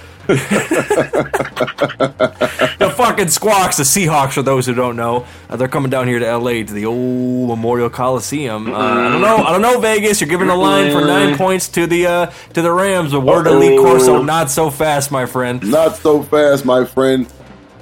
[2.79, 6.19] the fucking Squawks, the Seahawks, for those who don't know, uh, they're coming down here
[6.19, 8.73] to LA to the old Memorial Coliseum.
[8.73, 10.21] Uh, I don't know, I don't know, Vegas.
[10.21, 13.13] You're giving a line for nine points to the uh, to the Rams.
[13.13, 15.63] A word to Lee Corso, not so fast, my friend.
[15.71, 17.27] Not so fast, my friend.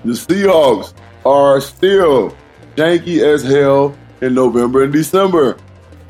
[0.05, 0.95] The Seahawks
[1.26, 2.36] are still
[2.76, 5.59] janky as hell in November and December.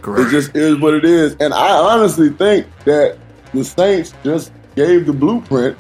[0.02, 0.28] Correct.
[0.28, 1.36] It just is what it is.
[1.40, 3.18] And I honestly think that
[3.52, 5.76] the Saints just gave the blueprint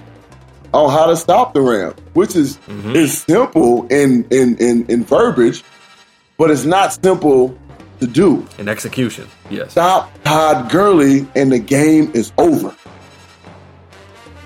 [0.72, 2.94] on how to stop the Rams, which is mm-hmm.
[2.94, 5.64] is simple in, in in in verbiage,
[6.38, 7.56] but it's not simple
[8.00, 8.46] to do.
[8.58, 9.72] In execution, yes.
[9.72, 12.74] Stop Todd Gurley, and the game is over.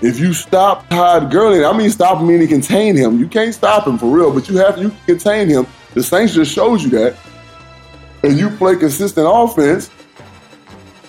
[0.02, 3.18] If you stop Todd Gurley, I mean stop him meaning contain him.
[3.18, 5.66] You can't stop him for real, but you have you can contain him.
[5.94, 7.16] The Saints just shows you that.
[8.22, 9.90] And you play consistent offense,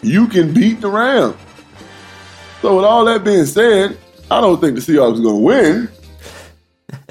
[0.02, 1.36] you can beat the Rams.
[2.62, 3.98] So with all that being said,
[4.32, 5.90] I don't think the Seahawks are going to win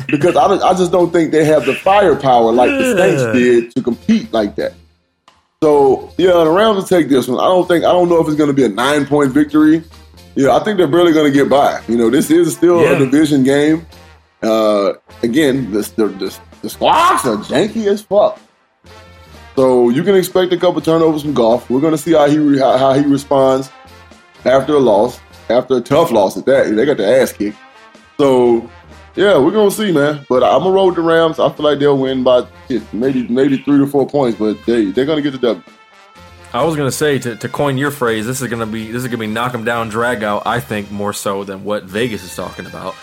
[0.07, 3.75] because I, don't- I just don't think they have the firepower like the Saints did
[3.77, 4.75] to compete like that.
[5.63, 7.39] So yeah, the Rams will take this one.
[7.41, 9.83] I don't think I don't know if it's going to be a nine point victory.
[10.35, 11.81] Yeah, I think they're barely going to get by.
[11.89, 12.97] You know, this is still Yeah.
[12.97, 13.87] a division game.
[14.43, 18.39] Uh, again, the the, the the squawks are janky as fuck.
[19.57, 21.71] So you can expect a couple turnovers from Goff.
[21.71, 23.71] We're going to see how he re- how, how he responds
[24.45, 25.19] after a loss,
[25.49, 26.75] after a tough loss at that.
[26.75, 27.57] They got the ass kicked.
[28.19, 28.69] So
[29.17, 30.25] yeah, we're gonna see, man.
[30.29, 31.39] But I'm gonna roll the Rams.
[31.39, 32.47] I feel like they'll win by
[32.93, 35.63] maybe maybe three to four points, but they they're gonna get the W.
[36.53, 39.09] I was gonna say to, to coin your phrase, this is gonna be this is
[39.09, 40.45] gonna be knock 'em down, drag out.
[40.47, 42.95] I think more so than what Vegas is talking about.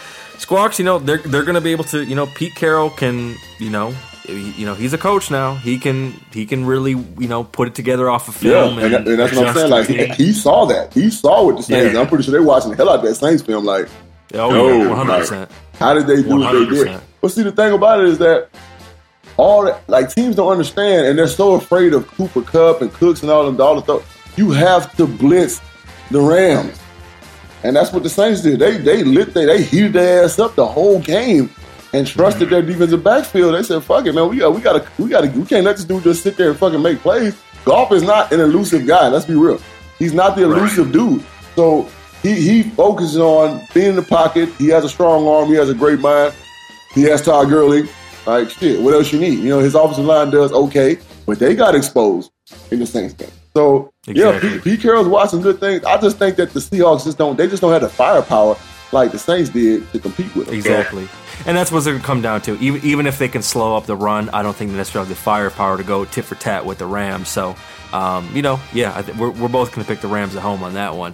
[0.42, 3.70] Squawks, you know, they're they're gonna be able to, you know, Pete Carroll can, you
[3.70, 3.92] know,
[4.26, 5.56] he- you know, he's a coach now.
[5.56, 8.80] He can he can really, you know, put it together off of Yeah, film.
[8.80, 9.70] and, and that's what I'm saying.
[9.72, 10.94] Like he, he saw that.
[10.94, 11.94] He saw what the Saints.
[11.94, 12.02] Yeah.
[12.02, 13.66] I'm pretty sure they're watching the hell out of that Saints film.
[13.66, 13.88] Like,
[14.34, 17.02] oh yeah, one hundred like, how did they do what they did?
[17.22, 18.50] But see, the thing about it is that
[19.38, 23.22] all that, like teams don't understand, and they're so afraid of Cooper Kupp and Cooks
[23.22, 24.34] and all them all the stuff.
[24.38, 25.62] You have to blitz
[26.10, 26.80] the Rams,
[27.64, 28.60] and that's what the Saints did.
[28.60, 31.50] They they lit they they heated their ass up the whole game
[31.94, 33.56] and trusted their defensive backfield.
[33.56, 34.30] They said, "Fuck it, man.
[34.30, 36.38] We got we got to we got to we can't let this dude just sit
[36.38, 39.08] there and fucking make plays." Goff is not an elusive guy.
[39.08, 39.62] Let's be real.
[40.00, 41.24] He's not the elusive dude.
[41.56, 41.90] So
[42.24, 44.50] he he focuses on being in the pocket.
[44.58, 45.50] He has a strong arm.
[45.50, 46.34] He has a great mind.
[46.94, 47.88] He has Todd Gurley.
[48.26, 49.40] Like shit, what else you need?
[49.40, 52.32] You know, his offensive line does okay, but they got exposed
[52.70, 53.30] in the Saints game.
[53.54, 54.50] So yeah, Exactly.
[54.50, 55.84] Pete, Pete Carroll's watching good things.
[55.84, 57.38] I just think that the Seahawks just don't.
[57.38, 58.58] They just don't have the firepower
[58.92, 60.62] like the Saints did to compete with them.
[60.62, 61.08] So, Exactly.
[61.46, 62.58] And that's what's going to come down to.
[62.60, 65.18] Even, even if they can slow up the run, I don't think they necessarily have
[65.18, 67.30] the firepower to go tit for tat with the Rams.
[67.30, 67.56] So,
[67.94, 70.42] um, you know, yeah, I th- we're, we're both going to pick the Rams at
[70.42, 71.14] home on that one.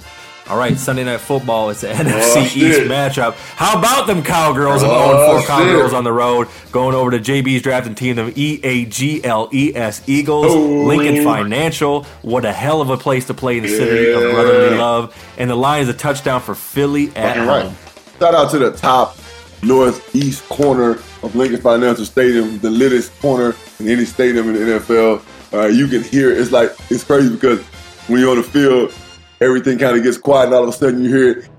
[0.49, 1.69] All right, Sunday Night Football.
[1.71, 2.87] It's an NFC East shit.
[2.87, 3.33] matchup.
[3.55, 4.81] How about them Cowgirls?
[4.81, 5.47] I'm Oh, 0 4 shit.
[5.47, 9.49] Cowgirls on the road, going over to JB's drafting team, the E A G L
[9.51, 10.83] E S Eagles, Oh.
[10.85, 12.03] Lincoln Financial.
[12.21, 15.13] What a hell of a place to play in the city of brotherly love.
[15.37, 17.47] And the line is a touchdown for Philly at Fucking home.
[17.67, 17.75] right.
[18.19, 19.17] Shout out to the top
[19.63, 20.91] northeast corner
[21.23, 25.21] of Lincoln Financial Stadium, the littest corner in any stadium in the NFL.
[25.53, 26.37] Uh, you can hear it.
[26.39, 27.59] it's like it's crazy because
[28.07, 28.93] when you're on the field,
[29.39, 31.49] everything kind of gets quiet, and all of a sudden you hear it.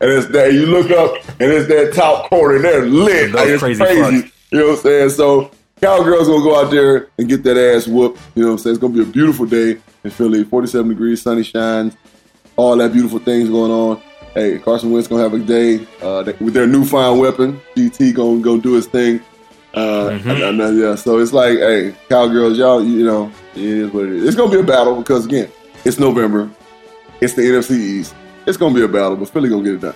[0.00, 3.32] And it's that you look up, and it's that top corner, and they're lit.
[3.32, 4.32] Like, it's crazy crazy.
[4.50, 5.10] You know what I'm saying?
[5.10, 5.50] So
[5.80, 8.20] Cowgirls gonna go out there and get that ass whooped.
[8.34, 8.74] You know what I'm saying?
[8.76, 10.44] It's gonna be a beautiful day in Philly.
[10.44, 11.96] 47 degrees, sunny shines,
[12.56, 14.00] all that beautiful things going on.
[14.34, 17.60] Hey, Carson Wentz gonna have a day uh, with their newfound weapon.
[17.76, 19.20] GT gonna go do his thing.
[19.74, 20.30] Uh, Mm-hmm.
[20.30, 24.12] and- and, yeah, so it's like, hey, Cowgirls, y'all, you know, it is what it
[24.12, 24.24] is.
[24.28, 25.48] It's gonna be a battle because again,
[25.84, 26.48] it's November.
[27.20, 28.14] It's the NFC East.
[28.46, 29.94] It's gonna be a battle, but Philly gonna get it done.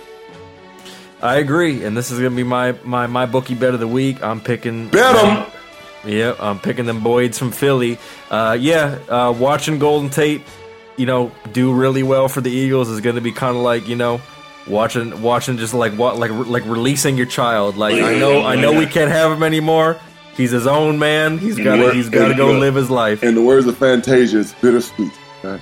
[1.21, 4.21] I agree, and this is gonna be my my my bookie bet of the week.
[4.23, 5.45] I'm picking Bet 'em.
[6.05, 7.97] Yeah, I'm picking them Boyds from Philly.
[8.29, 10.41] Uh, yeah, uh, watching Golden Tate,
[10.97, 13.95] you know, do really well for the Eagles is gonna be kind of like you
[13.95, 14.19] know,
[14.67, 17.77] watching watching just like what like like releasing your child.
[17.77, 19.99] Like I know I know we can't have him anymore.
[20.35, 21.37] He's his own man.
[21.37, 23.23] He's got to he's got to go live his life.
[23.23, 25.11] In the words of Fantasia, it's bittersweet.
[25.43, 25.61] Right?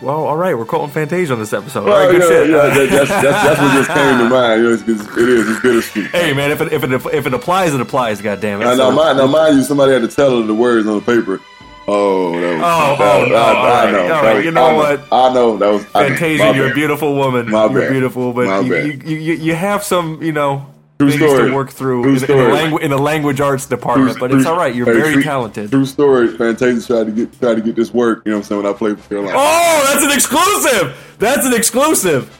[0.00, 1.80] Well, all right, we're quoting Fantasia on this episode.
[1.82, 2.50] All Well, right, oh, good yeah, shit.
[2.50, 4.60] yeah, that, that's, that's, that's what just came to mind.
[4.62, 5.48] You know, it's, it's, it is.
[5.48, 6.06] It's bittersweet.
[6.10, 8.20] Hey man, if it if it if it applies, it applies.
[8.20, 8.64] God damn it.
[8.64, 11.00] Now, now, mind, now, mind you, somebody had to tell her the words on the
[11.02, 11.40] paper.
[11.88, 12.62] Oh, that was.
[12.64, 14.08] Oh, that, oh, no, I, I right, know.
[14.22, 15.00] right, was- you know I what?
[15.12, 15.84] I know that was.
[15.86, 17.50] Fantasia, you're a beautiful woman.
[17.50, 17.90] My you're bad.
[17.90, 19.08] beautiful, My but you, bad.
[19.08, 20.66] you, you, you have some, you know,
[21.00, 21.48] True things story.
[21.50, 24.20] to work through True in, in, the langu- in the language arts department.
[24.20, 24.72] but True- it's all right.
[24.72, 25.70] You're hey, very true- talented.
[25.72, 26.28] True story.
[26.36, 28.22] Fantasia tried to get tried to get this work.
[28.24, 28.62] You know what I'm saying?
[28.62, 29.36] When I played for Carolina.
[29.36, 31.16] Oh, that's an exclusive.
[31.18, 32.38] That's an exclusive.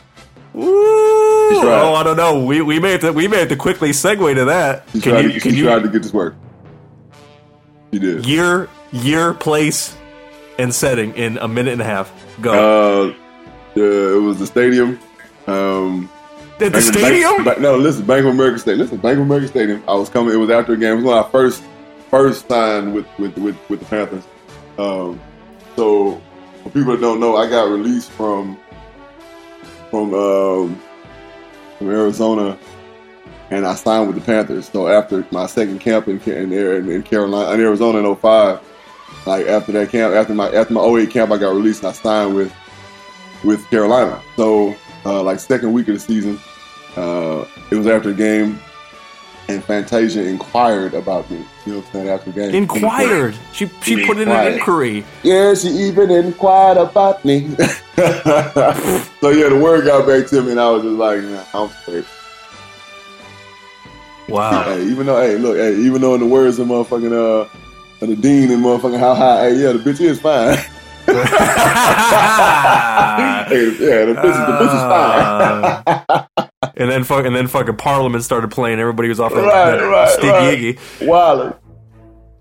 [0.55, 0.63] Right.
[0.65, 2.45] Oh, I don't know.
[2.45, 4.85] We we made to we made to quickly segue to that.
[4.93, 6.37] He Can tried, you to, can you tried to get this work.
[7.91, 8.25] He did.
[8.27, 9.97] year year place
[10.59, 12.13] and setting in a minute and a half?
[12.41, 13.15] Go Uh,
[13.75, 14.99] the, it was the stadium.
[15.47, 16.11] Um,
[16.55, 17.45] at the Bank- stadium.
[17.45, 18.81] Bank- no, listen, Bank of America Stadium.
[18.83, 19.83] Listen, Bank of America Stadium.
[19.89, 20.33] I was coming.
[20.33, 20.93] It was after a game.
[20.93, 21.63] It was when I first
[22.11, 24.25] first signed with with with, with the Panthers.
[24.79, 25.21] Um,
[25.75, 26.21] so
[26.63, 28.57] for people that don't know, I got released from
[29.91, 30.81] from um,
[31.79, 32.57] from Arizona,
[33.51, 34.69] and I signed with the Panthers.
[34.69, 38.61] So after my second camp in in, in, in Carolina, in Arizona in 05,
[39.27, 41.93] like after that camp, after my after my 08 camp, I got released and I
[41.93, 42.55] signed with
[43.45, 44.23] with Carolina.
[44.37, 46.39] So uh, like second week of the season,
[46.97, 48.61] uh, it was after the game,
[49.49, 51.45] and Fantasia inquired about me.
[51.67, 52.09] You know what I'm saying?
[52.09, 53.37] After the game, Inquired.
[53.53, 55.05] She she put in an inquiry.
[55.23, 57.49] Yeah, she even inquired about me.
[57.57, 61.71] so yeah, the word got back to me, and I was just like, nah, I'm
[61.83, 62.05] straight.
[64.29, 64.65] Wow.
[64.65, 67.49] Hey, even though, hey, look, hey, even though in the words of motherfucking uh,
[68.03, 70.57] of the dean and motherfucking how high, hey, yeah, the bitch is fine.
[71.07, 71.15] hey,
[73.81, 75.23] yeah, the bitch, is- the bitch is fine.
[75.87, 76.27] Uh,
[76.77, 78.79] and then fuck, and then fucking Parliament started playing.
[78.81, 79.45] Everybody was off Right,
[79.77, 80.59] that right, Sticky right.
[81.01, 81.07] Iggy.
[81.07, 81.59] Wilder.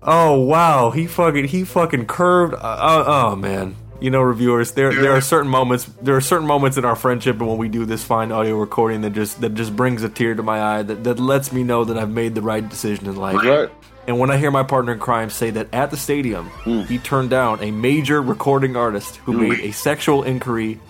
[0.02, 2.54] Oh wow, he fucking he fucking curved.
[2.54, 5.84] Uh, uh, oh man, you know, reviewers, there there are certain moments.
[6.00, 9.02] There are certain moments in our friendship, and when we do this fine audio recording,
[9.02, 10.82] that just that just brings a tear to my eye.
[10.82, 13.36] That that lets me know that I've made the right decision in life.
[13.36, 13.70] Right.
[14.08, 16.80] And when I hear my partner in crime say that at the stadium, Hmm.
[16.82, 20.80] he turned down a major recording artist who made a sexual inquiry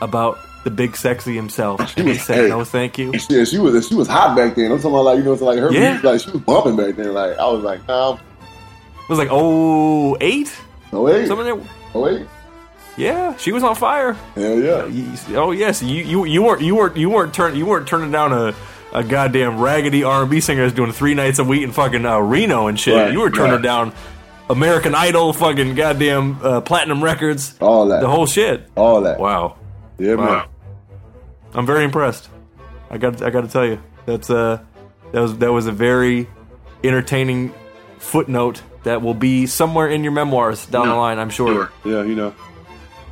[0.00, 2.48] about the big sexy himself, and he was- said hey.
[2.48, 3.12] no, thank you.
[3.30, 4.72] Yeah, she was she was hot back then.
[4.72, 5.90] I'm talking about like you know, it's like her Yeah.
[5.92, 7.14] music, like she was bumping back then.
[7.14, 10.52] Like I was like, nah, It was like oh eight,
[10.92, 11.56] no wait, something there.
[11.94, 12.26] no wait,
[12.96, 14.14] Yeah, she was on fire.
[14.34, 14.88] hell yeah.
[15.36, 18.32] Oh yes, you you you weren't you weren't you weren't turn you weren't turning down
[18.32, 18.52] a,
[18.92, 22.04] a goddamn raggedy R and B singer is doing three nights a week in fucking
[22.06, 22.94] uh, Reno and shit.
[22.94, 23.62] Right, you were turning right.
[23.62, 23.92] down
[24.48, 28.68] American Idol, fucking goddamn uh, platinum records, All that, the whole shit.
[28.76, 29.18] all that.
[29.18, 29.56] Wow,
[29.98, 30.44] Yeah, man.
[31.54, 32.28] I'm very impressed.
[32.90, 34.60] I got I got to tell you that's uh
[35.12, 36.28] that was that was a very
[36.84, 37.52] entertaining
[37.98, 41.18] footnote that will be somewhere in your memoirs down the line.
[41.18, 41.72] I'm sure.
[41.84, 42.34] Yeah, you know,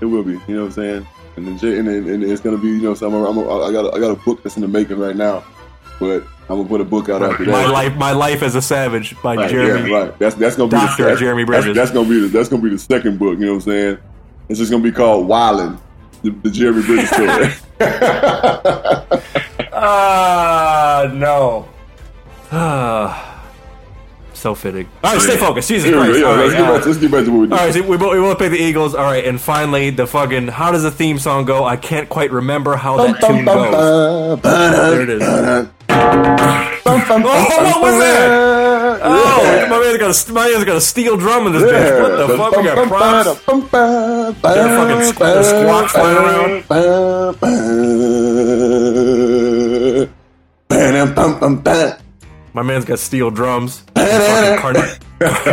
[0.00, 0.32] it will be.
[0.32, 1.06] You know what I'm saying?
[1.36, 3.92] And then, J- and, and it's gonna be, you know, so I'm, I'm I got
[3.94, 5.42] I got a book that's in the making right now,
[6.00, 7.50] but I'm gonna put a book out after that.
[7.50, 9.90] My life, my life as a savage by Right, Jeremy.
[9.90, 10.18] yeah, right.
[10.18, 11.10] That's that's gonna be Dr.
[11.10, 11.74] the, Jeremy Bridges.
[11.74, 13.38] That's, gonna be the, that's gonna be the second book.
[13.38, 13.98] You know what I'm saying?
[14.48, 15.78] It's just gonna be called Wildin',
[16.22, 17.52] the, the Jeremy Bridges story.
[19.76, 21.68] Ah, no.
[22.52, 23.44] Ah,
[24.32, 24.88] so fitting.
[25.02, 25.68] All right, stay focused.
[25.68, 26.20] Jesus Here we go, Christ.
[26.20, 27.52] yeah, All right, let's, get uh, back let's get back to what we do.
[27.54, 28.94] all right, so we both, we both picked the Eagles.
[28.94, 31.64] All right, and finally, the fucking how does the theme song go?
[31.64, 34.40] I can't quite remember how that tune goes.
[34.42, 35.68] There it is.
[35.96, 39.00] Oh, what was that?
[39.06, 42.00] Oh, my man's got a my man's got a steel drum in this bitch.
[42.02, 42.56] What the fuck?
[42.56, 43.24] We got props.
[44.54, 46.64] There are fucking squ- squawks flying around.
[52.54, 53.82] My man's got steel drums.
[53.94, 54.98] Carni-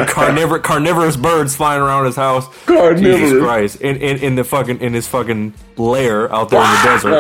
[0.08, 2.48] carnivor- carnivorous birds flying around his house.
[2.66, 3.02] Carnivorous.
[3.02, 3.82] Jesus Christ!
[3.82, 7.14] In, in in the fucking in his fucking lair out there in the desert.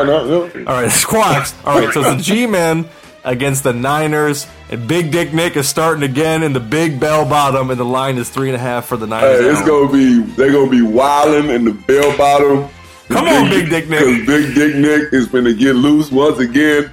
[0.68, 1.54] All right, squawks.
[1.66, 2.88] All right, so it's the G-men
[3.24, 7.70] against the Niners, and Big Dick Nick is starting again in the Big Bell Bottom,
[7.70, 9.40] and the line is three and a half for the Niners.
[9.40, 12.70] Hey, it's gonna be they're gonna be wilding in the bell bottom.
[13.10, 14.00] Come on, Big Dick Nick.
[14.00, 16.92] Because Big Dick Nick is gonna get loose once again.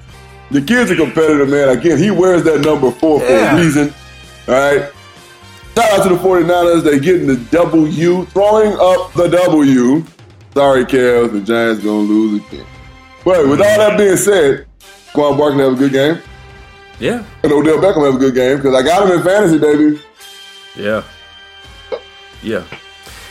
[0.51, 1.68] The kid's a competitor, man.
[1.76, 3.93] Again, he wears that number four for a reason.
[4.49, 4.91] All right.
[5.74, 6.83] Shout out to the 49ers.
[6.83, 10.03] They're getting the W, throwing up the W.
[10.55, 11.33] Sorry, Cavs.
[11.33, 12.66] The Giants gonna lose again.
[13.24, 14.66] But with all that being said,
[15.19, 16.23] Quan Barkley have a good game,
[17.01, 20.01] yeah, and Odell Beckham have a good game because I got him in fantasy, baby.
[20.77, 21.03] yeah,
[22.41, 22.64] yeah.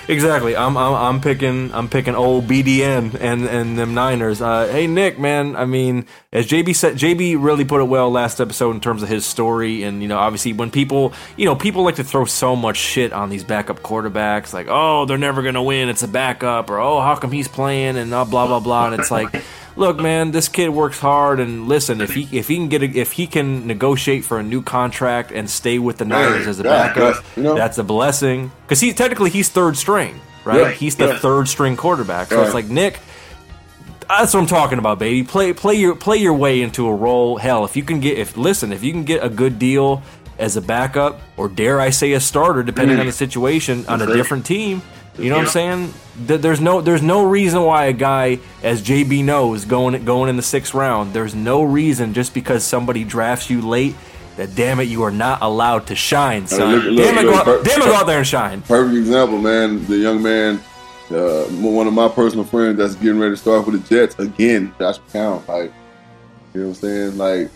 [0.10, 0.56] Exactly.
[0.56, 4.42] I'm, I'm I'm picking I'm picking old BDN and and them Niners.
[4.42, 5.56] Uh, hey Nick, man.
[5.56, 9.10] I mean, as JB said, JB really put it well last episode in terms of
[9.10, 12.56] his story, and you know, obviously when people you know people like to throw so
[12.56, 16.70] much shit on these backup quarterbacks, like oh they're never gonna win, it's a backup,
[16.70, 19.44] or oh how come he's playing, and uh, blah blah blah, and it's like.
[19.78, 22.86] Look, man, this kid works hard, and listen, if he if he can get a,
[22.86, 26.63] if he can negotiate for a new contract and stay with the Niners as a
[26.63, 27.53] backup, yeah, you know.
[27.55, 28.51] that's a blessing.
[28.63, 30.61] Because he technically he's third string, right?
[30.61, 31.19] Yeah, he's the yeah.
[31.19, 32.30] third string quarterback.
[32.30, 32.99] So it's like Nick.
[34.09, 35.23] That's what I'm talking about, baby.
[35.23, 37.38] Play play your play your way into a role.
[37.38, 40.01] Hell, if you can get if listen, if you can get a good deal
[40.39, 43.01] as a backup or dare I say a starter, depending mm.
[43.01, 44.82] on the situation on a different team.
[45.20, 45.93] You know what I'm saying?
[46.20, 50.41] There's no there's no reason why a guy as JB knows going going in the
[50.43, 51.13] sixth round.
[51.13, 53.95] There's no reason just because somebody drafts you late
[54.36, 56.76] that damn it you are not allowed to shine, son.
[56.76, 58.61] look- look- damn it, go, out, per- damn it, go out there and shine.
[58.61, 59.84] Perfect example, man.
[59.88, 60.59] The young man,
[61.11, 64.72] uh, one of my personal friends that's getting ready to start for the Jets again,
[64.78, 65.47] Josh McCown.
[65.47, 65.72] Like,
[66.53, 67.18] you know what I'm saying?
[67.18, 67.49] Like,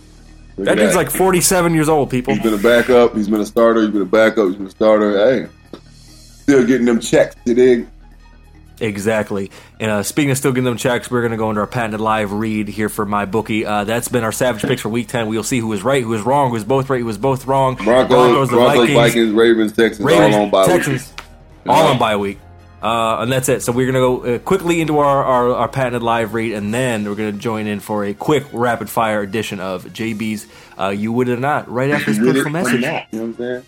[0.58, 2.34] look That at dude's like 47 years old, people.
[2.34, 3.16] He's been a backup.
[3.16, 3.82] He's been a starter.
[3.82, 4.48] He's been a backup.
[4.48, 5.18] He's been a starter.
[5.18, 5.48] Hey,
[6.52, 7.36] still getting them checks.
[7.46, 7.88] Dig?
[8.82, 9.52] Exactly.
[9.80, 12.02] And uh, speaking of still getting them checks, we're going to go into our patented
[12.02, 13.66] live read here for my bookie.
[13.66, 15.28] Uh, that's been our savage picks for week 10.
[15.28, 17.46] We'll see who was right, who was wrong, who was both right, who was both
[17.46, 17.76] wrong.
[17.76, 21.14] Broncos, Broncos, Vikings, Ravens, Texans, Ravens, all on by Texans,
[21.68, 22.40] all on bye week.
[22.82, 23.62] Uh, and that's it.
[23.62, 26.74] So we're going to go uh, quickly into our, our, our patented live read, and
[26.74, 30.48] then we're going to join in for a quick rapid fire edition of JB's
[30.80, 33.30] uh, You Would It or Not right after this beautiful message not, You know what
[33.30, 33.66] I'm saying?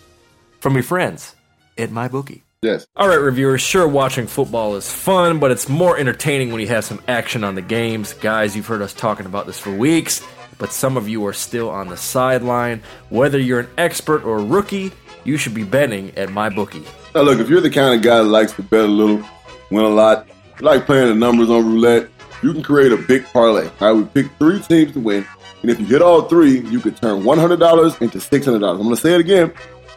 [0.58, 1.36] from your friends
[1.78, 2.42] at my bookie.
[2.64, 2.86] Yes.
[2.96, 3.60] All right, reviewers.
[3.60, 7.56] Sure, watching football is fun, but it's more entertaining when you have some action on
[7.56, 8.14] the games.
[8.14, 11.68] Guys, you've heard us talking about this for weeks, but some of you are still
[11.68, 12.82] on the sideline.
[13.10, 14.92] Whether you're an expert or a rookie,
[15.24, 16.84] you should be betting at my bookie.
[17.14, 19.22] Now, look, if you're the kind of guy that likes to bet a little,
[19.70, 20.26] win a lot,
[20.60, 22.08] like playing the numbers on roulette,
[22.42, 23.68] you can create a big parlay.
[23.82, 25.26] All right, we pick three teams to win,
[25.60, 28.54] and if you hit all three, you could turn $100 into $600.
[28.54, 29.52] I'm going to say it again.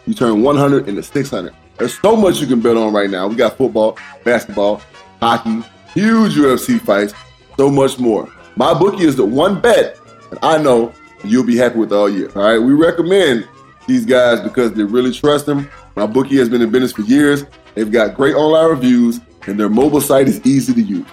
[0.05, 1.53] You turn 100 into 600.
[1.77, 3.27] There's so much you can bet on right now.
[3.27, 4.81] We got football, basketball,
[5.21, 5.63] hockey,
[5.93, 7.13] huge UFC fights,
[7.57, 8.31] so much more.
[8.55, 9.99] My bookie is the one bet
[10.31, 10.91] that I know
[11.23, 12.31] you'll be happy with all year.
[12.35, 13.47] All right, we recommend
[13.87, 15.69] these guys because they really trust them.
[15.95, 17.45] My bookie has been in business for years.
[17.75, 21.05] They've got great online reviews, and their mobile site is easy to use.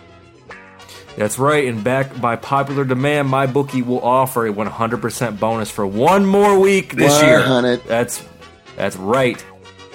[1.17, 5.87] That's right, and back by popular demand, my bookie will offer a 100% bonus for
[5.87, 7.39] one more week this year.
[7.39, 7.85] 100.
[7.85, 8.25] That's
[8.77, 9.45] that's right.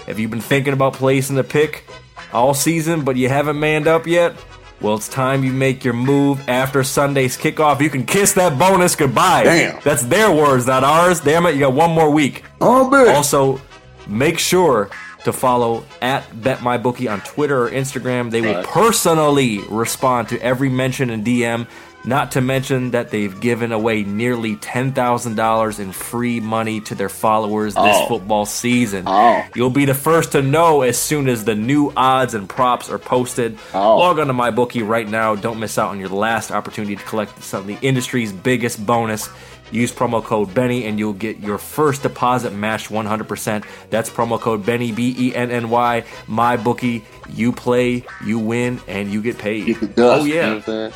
[0.09, 1.87] Have you been thinking about placing a pick
[2.33, 4.35] all season, but you haven't manned up yet?
[4.81, 7.79] Well, it's time you make your move after Sunday's kickoff.
[7.79, 9.43] You can kiss that bonus goodbye.
[9.43, 9.79] Damn.
[9.83, 11.21] That's their words, not ours.
[11.21, 12.43] Damn it, you got one more week.
[12.59, 13.15] Oh, man.
[13.15, 13.61] Also,
[14.07, 14.89] make sure
[15.25, 18.31] to follow at BetMyBookie on Twitter or Instagram.
[18.31, 21.67] They will personally respond to every mention and DM.
[22.05, 27.73] Not to mention that they've given away nearly $10,000 in free money to their followers
[27.73, 28.07] this Oh.
[28.07, 29.03] football season.
[29.05, 29.43] Oh.
[29.53, 32.99] You'll be the first to know as soon as the new odds and props are
[32.99, 33.57] posted.
[33.73, 33.97] Oh.
[33.97, 35.35] Log on to MyBookie right now.
[35.35, 39.29] Don't miss out on your last opportunity to collect some of the industry's biggest bonus.
[39.71, 43.65] Use promo code Benny and you'll get your first deposit matched 100%.
[43.89, 46.03] That's promo code Benny B E N N Y.
[46.27, 47.03] My bookie.
[47.29, 49.65] You play, you win, and you get paid.
[49.67, 50.21] Get dust.
[50.21, 50.47] Oh You know yeah.
[50.47, 50.93] what I'm saying?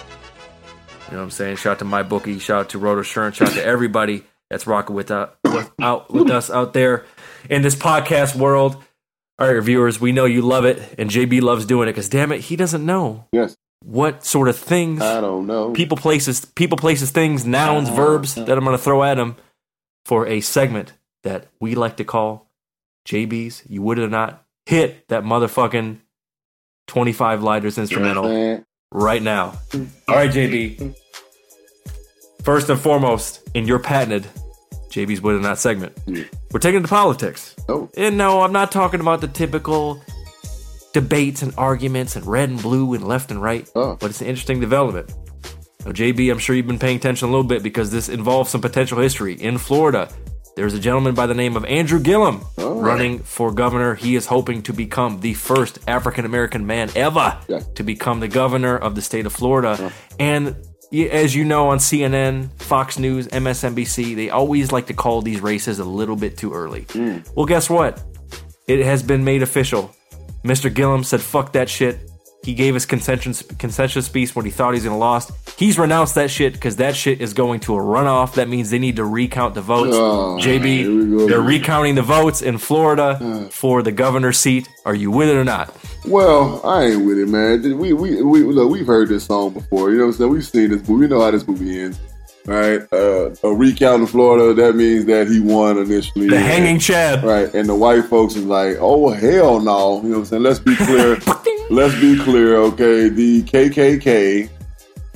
[1.08, 1.56] You know what I'm saying?
[1.58, 2.40] Shout out to my bookie.
[2.40, 3.36] Shout out to Road Assurance.
[3.38, 7.06] Shout out to everybody that's rocking with, uh, with out with us out there
[7.50, 8.78] in this podcast world.
[9.40, 12.32] All right, viewers, we know you love it, and JB loves doing it because damn
[12.32, 13.56] it, he doesn't know Yes.
[13.84, 15.72] What sort of things I don't know.
[15.74, 18.46] people places people places things nouns uh, verbs uh.
[18.46, 19.36] that i'm going to throw at him
[20.06, 22.50] for a segment that we like to call
[23.06, 25.98] jb's you would or not hit that motherfucking
[26.88, 29.54] 25 lighters instrumental right now
[30.08, 30.96] all right jb
[32.44, 34.28] first and foremost in your patented
[34.90, 36.24] jb's would or not segment Yeah.
[36.52, 37.90] we're taking it to politics Oh.
[37.98, 40.02] and no i'm not talking about the typical
[40.94, 43.98] debates and arguments and red and blue and left and right Oh.
[44.00, 45.12] but it's an interesting development
[45.86, 48.62] now, JB, I'm sure you've been paying attention a little bit because this involves some
[48.62, 49.34] potential history.
[49.34, 50.08] In Florida,
[50.56, 52.80] there's a gentleman by the name of Andrew Gillum Oh.
[52.80, 53.94] running for governor.
[53.96, 57.60] He is hoping to become the first African American man ever Yeah.
[57.76, 59.76] to become the governor of the state of Florida.
[59.78, 59.92] Oh.
[60.18, 60.56] And
[61.12, 65.80] as you know, on CNN, Fox News, MSNBC, they always like to call these races
[65.80, 66.86] a little bit too early.
[66.94, 67.18] Hmm.
[67.36, 68.02] Well, guess what?
[68.68, 69.92] It has been made official.
[70.44, 70.74] Mr.
[70.74, 72.00] Gillum said, fuck that shit.
[72.44, 75.32] He gave his consensus, consensus speech when he thought he's going to lost.
[75.58, 78.34] He's renounced that shit because that shit is going to a runoff.
[78.34, 79.92] That means they need to recount the votes.
[79.94, 84.68] Oh, JB, they're recounting the votes in Florida for the governor seat.
[84.86, 85.74] Are you with it or not?
[86.06, 87.62] Well, I ain't with it, man.
[87.80, 89.92] We we we look, we've heard this song before.
[89.92, 90.32] You know what I'm saying?
[90.32, 91.04] We've seen this movie.
[91.04, 91.98] We know how this movie ends.
[92.46, 92.82] Right?
[92.92, 96.28] Uh, a recount in Florida, that means that he won initially.
[96.28, 97.24] The hanging Chad.
[97.24, 97.54] Right.
[97.54, 100.02] And the white folks is like, oh hell no.
[100.02, 100.44] You know what I'm saying?
[100.44, 101.18] Let's be clear.
[101.70, 103.08] Let's be clear, okay?
[103.08, 104.50] The KKK,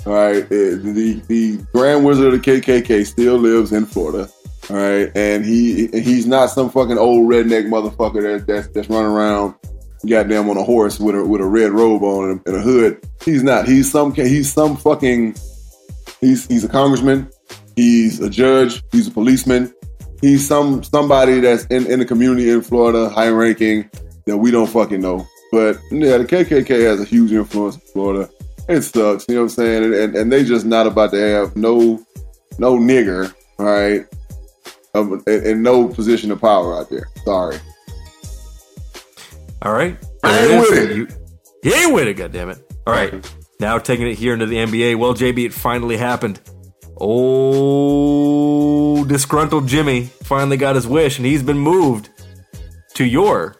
[0.05, 4.29] all right, uh, the the Grand Wizard of the KKK still lives in Florida.
[4.69, 9.11] All right, and he he's not some fucking old redneck motherfucker that's that's, that's running
[9.11, 9.55] around
[10.07, 13.05] goddamn on a horse with a with a red robe on and a hood.
[13.23, 13.67] He's not.
[13.67, 15.35] He's some he's some fucking
[16.21, 17.29] He's he's a congressman.
[17.75, 18.83] He's a judge.
[18.91, 19.73] He's a policeman.
[20.21, 23.89] He's some somebody that's in, in the community in Florida, high ranking
[24.25, 25.25] that we don't fucking know.
[25.51, 28.29] But yeah, the KKK has a huge influence in Florida.
[28.67, 29.83] It sucks, you know what I'm saying?
[29.85, 32.03] And, and, and they just not about to have no
[32.59, 34.05] no nigger, all right,
[34.95, 37.07] um, in, in no position of power out there.
[37.23, 37.59] Sorry.
[39.61, 39.97] All right.
[40.23, 40.95] I ain't with it.
[40.95, 41.07] You,
[41.63, 42.61] you ain't with it, goddammit.
[42.85, 43.13] All right.
[43.59, 44.97] Now taking it here into the NBA.
[44.97, 46.39] Well, JB, it finally happened.
[47.77, 52.09] Oh, disgruntled Jimmy finally got his wish, and he's been moved
[52.95, 53.55] to your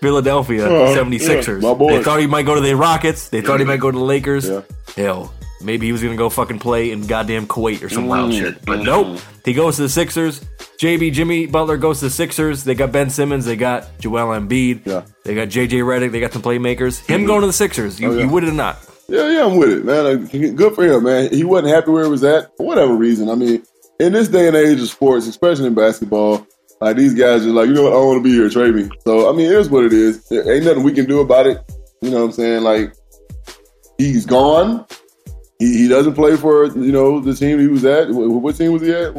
[0.00, 1.62] Philadelphia Oh, 76ers.
[1.62, 1.96] yeah, boy.
[1.96, 3.28] They thought he might go to the Rockets.
[3.28, 4.48] They thought he might go to the Lakers.
[4.48, 4.62] Yeah.
[4.96, 5.32] Hell,
[5.62, 8.38] maybe he was going to go fucking play in goddamn Kuwait or some wild Mm.
[8.38, 8.64] shit.
[8.64, 9.18] But nope.
[9.44, 10.40] He goes to the Sixers.
[10.78, 12.64] JB Jimmy Butler goes to the Sixers.
[12.64, 13.44] They got Ben Simmons.
[13.44, 14.86] They got Joel Embiid.
[14.86, 15.02] Yeah.
[15.24, 16.12] They got JJ Redick.
[16.12, 17.04] They got some playmakers.
[17.06, 17.98] Him going to the Sixers.
[18.00, 18.22] You, Oh, yeah.
[18.24, 18.78] you would have not?
[19.08, 20.04] Yeah, yeah, I'm with it, man.
[20.04, 21.32] Like, good for him, man.
[21.32, 23.30] He wasn't happy where he was at for whatever reason.
[23.30, 23.62] I mean,
[23.98, 26.46] in this day and age of sports, especially in basketball,
[26.80, 28.74] like these guys are like, you know what, I don't want to be here, trade
[28.74, 28.88] me.
[29.04, 30.28] So I mean, it is what it is.
[30.28, 31.58] There ain't nothing we can do about it.
[32.02, 32.62] You know what I'm saying?
[32.62, 32.92] Like,
[33.96, 34.86] he's gone.
[35.58, 38.10] He, he doesn't play for you know the team he was at.
[38.10, 39.14] What, what team was he at?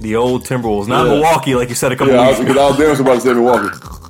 [0.00, 1.12] The old Timberwolves, not Yeah.
[1.12, 3.14] Milwaukee, like you said a couple Yeah, I was, because I was damn sure about
[3.14, 4.01] to say Milwaukee.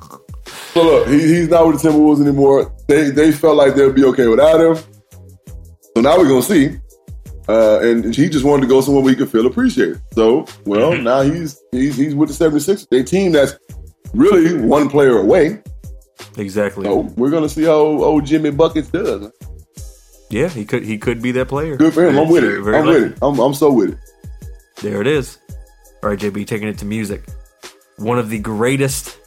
[0.73, 2.73] So look, he, he's not with the Timberwolves anymore.
[2.87, 4.75] They they felt like they'd be okay without him.
[5.95, 6.77] So now we're gonna see.
[7.47, 10.01] Uh, and he just wanted to go somewhere where he could feel appreciated.
[10.13, 11.03] So, well, Mm-hmm.
[11.03, 13.53] now he's he's he's with the 76ers, a team that's
[14.13, 15.61] really one player away.
[16.37, 16.85] Exactly.
[16.85, 19.29] So we're gonna see how old Jimmy Buckets does.
[20.29, 21.75] Yeah, he could he could be that player.
[21.75, 22.17] Good for him.
[22.17, 22.61] I'm with it.
[22.61, 23.01] Very I'm likely.
[23.03, 23.17] with it.
[23.21, 23.97] I'm, I'm so with it.
[24.81, 25.37] There it is.
[26.01, 27.23] All right, JB, taking it to music.
[27.97, 29.19] One of the greatest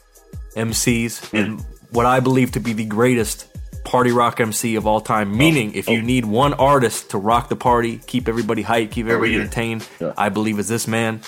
[0.57, 3.47] MCs and what I believe to be the greatest
[3.85, 5.33] party rock MC of all time.
[5.33, 5.37] Oh.
[5.37, 6.03] Meaning, if you oh.
[6.03, 10.13] need one artist to rock the party, keep everybody hyped, keep everybody entertained, Yeah.
[10.19, 11.21] I believe is this man.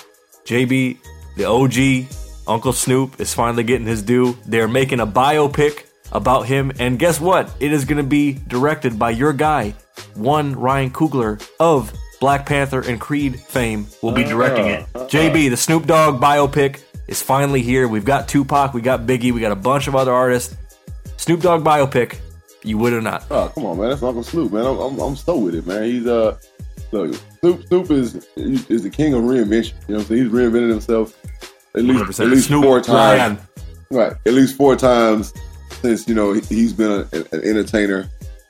[0.45, 0.97] JB,
[1.37, 2.07] the OG,
[2.47, 4.37] Uncle Snoop is finally getting his due.
[4.45, 7.49] They're making a biopic about him, and guess what?
[7.59, 9.75] It is going to be directed by your guy,
[10.15, 14.31] one Ryan Coogler of Black Panther and Creed fame, will be uh-huh.
[14.31, 14.81] directing it.
[14.95, 15.07] Uh-huh.
[15.07, 17.87] JB, the Snoop Dogg biopic is finally here.
[17.87, 20.55] We've got Tupac, we got Biggie, we got a bunch of other artists.
[21.17, 22.17] Snoop Dogg biopic,
[22.63, 23.25] you would or not?
[23.29, 23.89] Oh, come on, man.
[23.89, 24.65] That's Uncle Snoop, man.
[24.65, 25.83] I'm, I'm, I'm so with it, man.
[25.83, 26.37] He's uh,
[26.91, 29.73] look, Snoop, Snoop is is the king of reinvention.
[29.87, 30.23] You know what I'm saying?
[30.23, 31.17] He's reinvented himself
[31.75, 32.19] at least 100%.
[32.25, 33.39] at least Snoop four times.
[33.91, 35.33] Right, at least four times
[35.81, 38.07] since you know he- he's been a, an entertainer.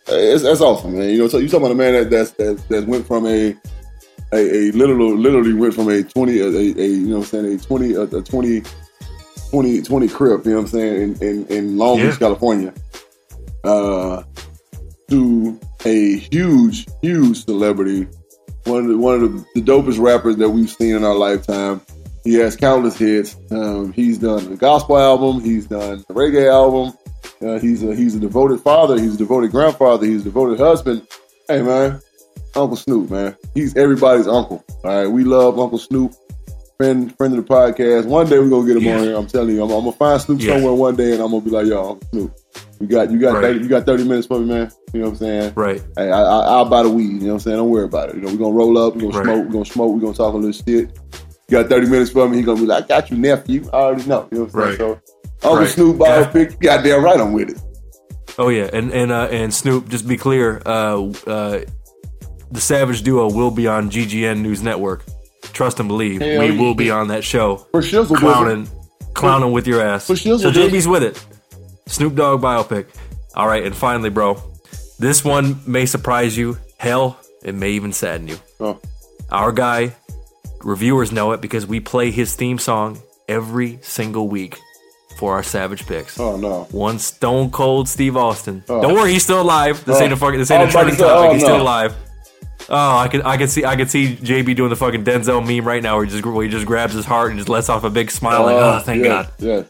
[0.07, 1.09] It's, that's awesome, man.
[1.09, 3.55] You know, so you talking about a man that that's, that that went from a
[4.31, 7.43] a, a literal literally went from a twenty a, a, a you know what I'm
[7.43, 8.63] saying a twenty a, a 20,
[9.51, 10.45] 20, 20 crib.
[10.45, 12.09] You know what I'm saying in in, in Long Yeah.
[12.11, 12.73] Beach, California,
[13.63, 14.23] uh,
[15.09, 18.07] to a huge huge celebrity,
[18.65, 21.81] one of the, one of the, the dopest rappers that we've seen in our lifetime.
[22.25, 23.37] He has countless hits.
[23.49, 25.39] Um, he's done the gospel album.
[25.41, 26.93] He's done the reggae album.
[27.41, 28.99] Uh, he's a he's a devoted father.
[28.99, 30.05] He's a devoted grandfather.
[30.05, 31.07] He's a devoted husband.
[31.47, 32.01] Hey man,
[32.55, 33.35] Uncle Snoop, man.
[33.53, 34.63] He's everybody's uncle.
[34.83, 36.13] All right, we love Uncle Snoop.
[36.77, 38.05] Friend, friend of the podcast.
[38.05, 38.97] One day we're gonna get him Yeah.
[38.97, 39.15] on here.
[39.17, 40.53] I'm telling you, I'm, I'm gonna find Snoop Yeah.
[40.53, 42.31] somewhere one day, and I'm gonna be like, yo, Uncle Snoop,
[42.79, 43.41] you got you got Right.
[43.43, 44.71] 30, you got 30 minutes for me, man.
[44.93, 45.53] You know what I'm saying?
[45.55, 45.81] Right.
[45.97, 47.03] Hey, I, I, I'll buy the weed.
[47.03, 47.57] You know what I'm saying?
[47.57, 48.15] Don't worry about it.
[48.15, 48.95] You know, we're gonna roll up.
[48.95, 49.25] We're gonna Right.
[49.25, 49.45] smoke.
[49.45, 49.93] We're gonna smoke.
[49.93, 50.65] We're gonna talk a little shit.
[51.49, 52.37] You got 30 minutes for me.
[52.37, 53.67] He's gonna be like, I got you, nephew.
[53.73, 54.27] I already know.
[54.31, 54.77] You know what I'm saying?
[54.77, 56.31] So, Uncle Snoop, Right.
[56.33, 56.59] Snoop biopic.
[56.61, 57.59] Goddamn right, I'm with it.
[58.37, 59.89] Oh yeah, and and uh, and Snoop.
[59.89, 61.59] Just be clear, uh, uh,
[62.51, 65.03] the Savage Duo will be on GGN News Network.
[65.53, 68.67] Trust and believe, Hell we will be on that show, For shizzle, clowning,
[69.13, 70.07] clowning with your ass.
[70.07, 70.51] For shizzle, so.
[70.51, 71.23] JB's with it.
[71.87, 72.87] Snoop Dogg biopic.
[73.35, 74.41] All right, and finally, bro,
[74.99, 76.57] this one may surprise you.
[76.77, 78.37] Hell, it may even sadden you.
[78.59, 78.79] Oh,
[79.31, 79.95] Our guy,
[80.61, 84.57] reviewers know it because we play his theme song every single week
[85.17, 86.19] for our Savage picks.
[86.19, 86.63] oh no.
[86.71, 88.63] One Stone Cold Steve Austin.
[88.69, 88.81] Oh.
[88.81, 89.83] Don't worry, he's still alive.
[89.85, 90.01] This Oh.
[90.03, 90.19] ain't a oh.
[90.19, 90.39] fucking.
[90.39, 91.29] This ain't a oh, was trending topic.
[91.29, 91.47] oh, he's no.
[91.47, 91.95] still alive.
[92.71, 95.67] Oh, I could, I could see, I could see JB doing the fucking Denzel meme
[95.67, 97.83] right now, where he just, where he just grabs his heart and just lets off
[97.83, 99.29] a big smile, like, Uh, oh, thank yeah, God.
[99.39, 99.63] Yeah,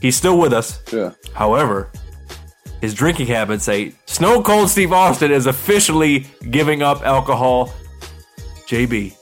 [0.00, 0.80] He's still with us.
[0.92, 1.12] yeah.
[1.34, 1.90] However,
[2.80, 7.72] his drinking habits say Stone Cold Steve Austin is officially giving up alcohol.
[8.68, 9.14] JB,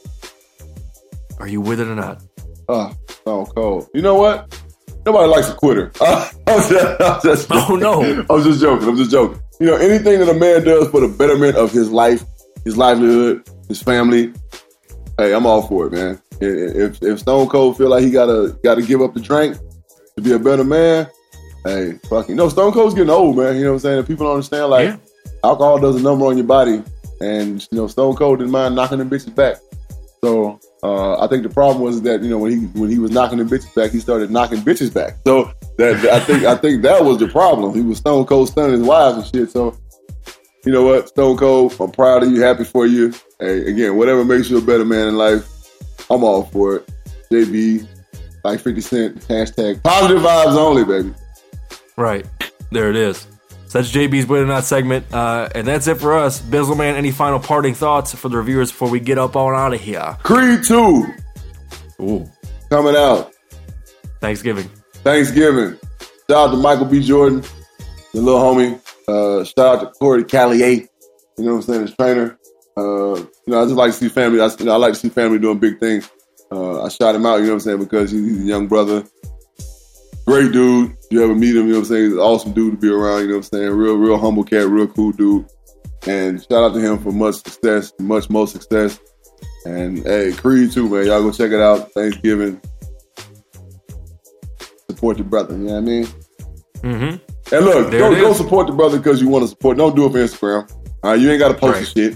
[1.39, 2.23] are you with it or not?
[2.69, 2.93] Oh,
[3.25, 3.89] so cold.
[3.95, 4.61] You know what?
[5.07, 5.93] Nobody likes a quitter.
[6.01, 8.03] I was just, I was just Oh, no.
[8.29, 8.89] I was just joking.
[8.89, 9.41] I'm just joking.
[9.61, 12.25] You know, anything that a man does for the betterment of his life,
[12.67, 14.35] his livelihood, his family,
[15.17, 16.21] hey, I'm all for it, man.
[16.41, 19.57] If if Stone Cold feel like he gotta gotta give up the drink
[20.17, 21.07] to be a better man,
[21.65, 23.57] hey, fucking no, Stone Cold's getting old, man.
[23.57, 23.99] You know what I'm saying?
[24.01, 24.97] If people don't understand, like Yeah.
[25.45, 26.83] alcohol does a number on your body.
[27.23, 29.57] and you know Stone Cold didn't mind knocking the bitches back.
[30.23, 33.11] So uh, I think the problem was that you know when he when he was
[33.11, 35.15] knocking the bitches back, he started knocking bitches back.
[35.27, 37.75] So that I think I think that was the problem.
[37.75, 39.51] He was Stone Cold stunning his wives and shit.
[39.51, 39.75] So
[40.67, 43.15] you know what, Stone Cold, I'm proud of you, happy for you.
[43.39, 45.49] Hey, again, whatever makes you a better man in life,
[46.11, 46.91] I'm all for it.
[47.31, 47.87] JB,
[48.43, 51.15] like 50 Cent, hashtag positive vibes only, baby.
[51.97, 52.27] Right.
[52.71, 53.27] There it is.
[53.69, 55.13] So that's JB's Win or Not segment.
[55.13, 56.41] Uh, and that's it for us.
[56.41, 59.81] Bizzleman, any final parting thoughts for the reviewers before we get up on out of
[59.81, 60.17] here?
[60.23, 61.07] Creed 2
[62.03, 62.31] Ooh.
[62.71, 63.33] coming out.
[64.21, 64.69] Thanksgiving.
[65.05, 65.79] Thanksgiving.
[66.29, 67.01] Shout out to Michael B.
[67.03, 67.43] Jordan,
[68.13, 68.81] the little homie.
[69.09, 70.89] Uh, shout out to Corey Calliet,
[71.39, 72.39] you know what I'm saying, his trainer.
[72.77, 74.41] Uh, you know, I just like to see family.
[74.41, 76.11] I, you know, I like to see family doing big things.
[76.51, 79.05] Uh, I shot him out, you know what I'm saying, because he's, a young brother.
[80.27, 80.97] Great dude.
[81.11, 82.05] You ever meet him, you know what I'm saying?
[82.05, 83.71] He's an awesome dude to be around, you know what I'm saying?
[83.71, 85.47] Real, real humble cat, real cool dude.
[86.07, 88.99] And shout out to him for much success, much more success.
[89.65, 91.07] And hey, Creed too, man.
[91.07, 91.93] Y'all go check it out.
[91.93, 92.61] Thanksgiving.
[94.91, 96.07] Support your brother, you know what I mean?
[96.77, 97.26] Mm-hmm.
[97.53, 98.37] And look, There go, it go is.
[98.37, 99.77] support the brother because you want to support.
[99.79, 100.71] Don't do it for Instagram.
[101.03, 101.81] All right, you ain't got to post Right.
[101.81, 102.13] the shit.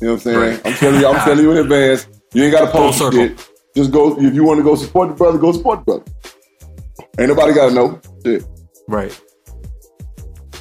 [0.00, 0.38] You know what I'm saying?
[0.38, 0.60] Right.
[0.66, 2.06] I'm telling you, I'm telling you in advance.
[2.32, 3.50] You ain't got to post the shit.
[3.76, 5.36] Just go if you want to go support the brother.
[5.38, 6.04] Go support the brother.
[7.18, 8.00] Ain't nobody got to know.
[8.24, 8.44] Shit.
[8.88, 9.20] Right.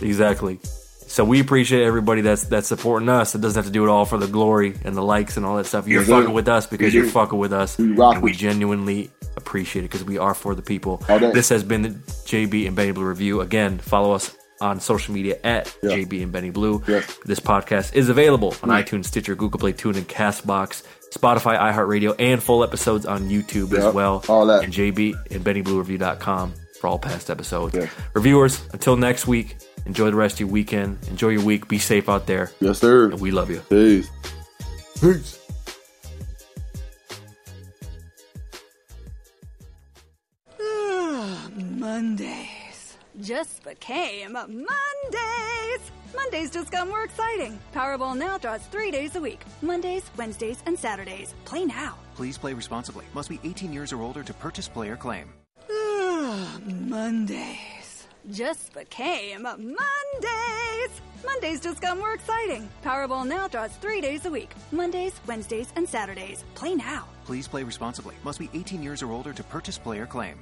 [0.01, 0.59] Exactly.
[1.07, 3.33] So we appreciate everybody that's that's supporting us.
[3.33, 5.57] It doesn't have to do it all for the glory and the likes and all
[5.57, 5.87] that stuff.
[5.87, 7.77] You're fucking with us because you're fucking with us.
[7.77, 9.09] We we genuinely
[9.49, 11.01] appreciate it because we are for the people.
[11.09, 11.17] All.
[11.19, 13.41] This has been the JB and Benny Blue review.
[13.41, 15.91] Again, follow us on social media at Yeah.
[15.91, 16.83] JB and Benny Blue.
[16.87, 17.01] Yeah.
[17.25, 22.63] This podcast is available on iTunes, Stitcher, Google Play, TuneIn, Castbox, Spotify, iHeartRadio, and full
[22.63, 24.23] episodes on YouTube Yeah, as well.
[24.29, 24.63] all that.
[24.63, 27.73] And JB and BennyBlueReview.com for all past episodes.
[27.73, 27.87] Yeah.
[28.13, 30.99] Reviewers, until next week, enjoy the rest of your weekend.
[31.09, 31.67] Enjoy your week.
[31.67, 32.51] Be safe out there.
[32.59, 33.05] Yes, sir.
[33.05, 33.61] And we love you.
[33.69, 34.09] Peace.
[35.01, 35.38] Peace.
[41.99, 45.83] Mondays just became Mondays.
[46.15, 47.59] Mondays just got more exciting.
[47.75, 51.33] Powerball now draws three days a week Mondays, Wednesdays, and Saturdays.
[51.43, 51.97] Play now.
[52.15, 53.03] Please play responsibly.
[53.13, 55.27] Must be 18 years or older to purchase player claim.
[56.63, 60.93] Mondays just became Mondays.
[61.25, 62.69] Mondays just got more exciting.
[62.81, 66.45] Powerball now draws three days a week Mondays, Wednesdays, and Saturdays.
[66.55, 67.09] Play now.
[67.25, 68.15] Please play responsibly.
[68.23, 70.41] Must be 18 years or older to purchase player claim.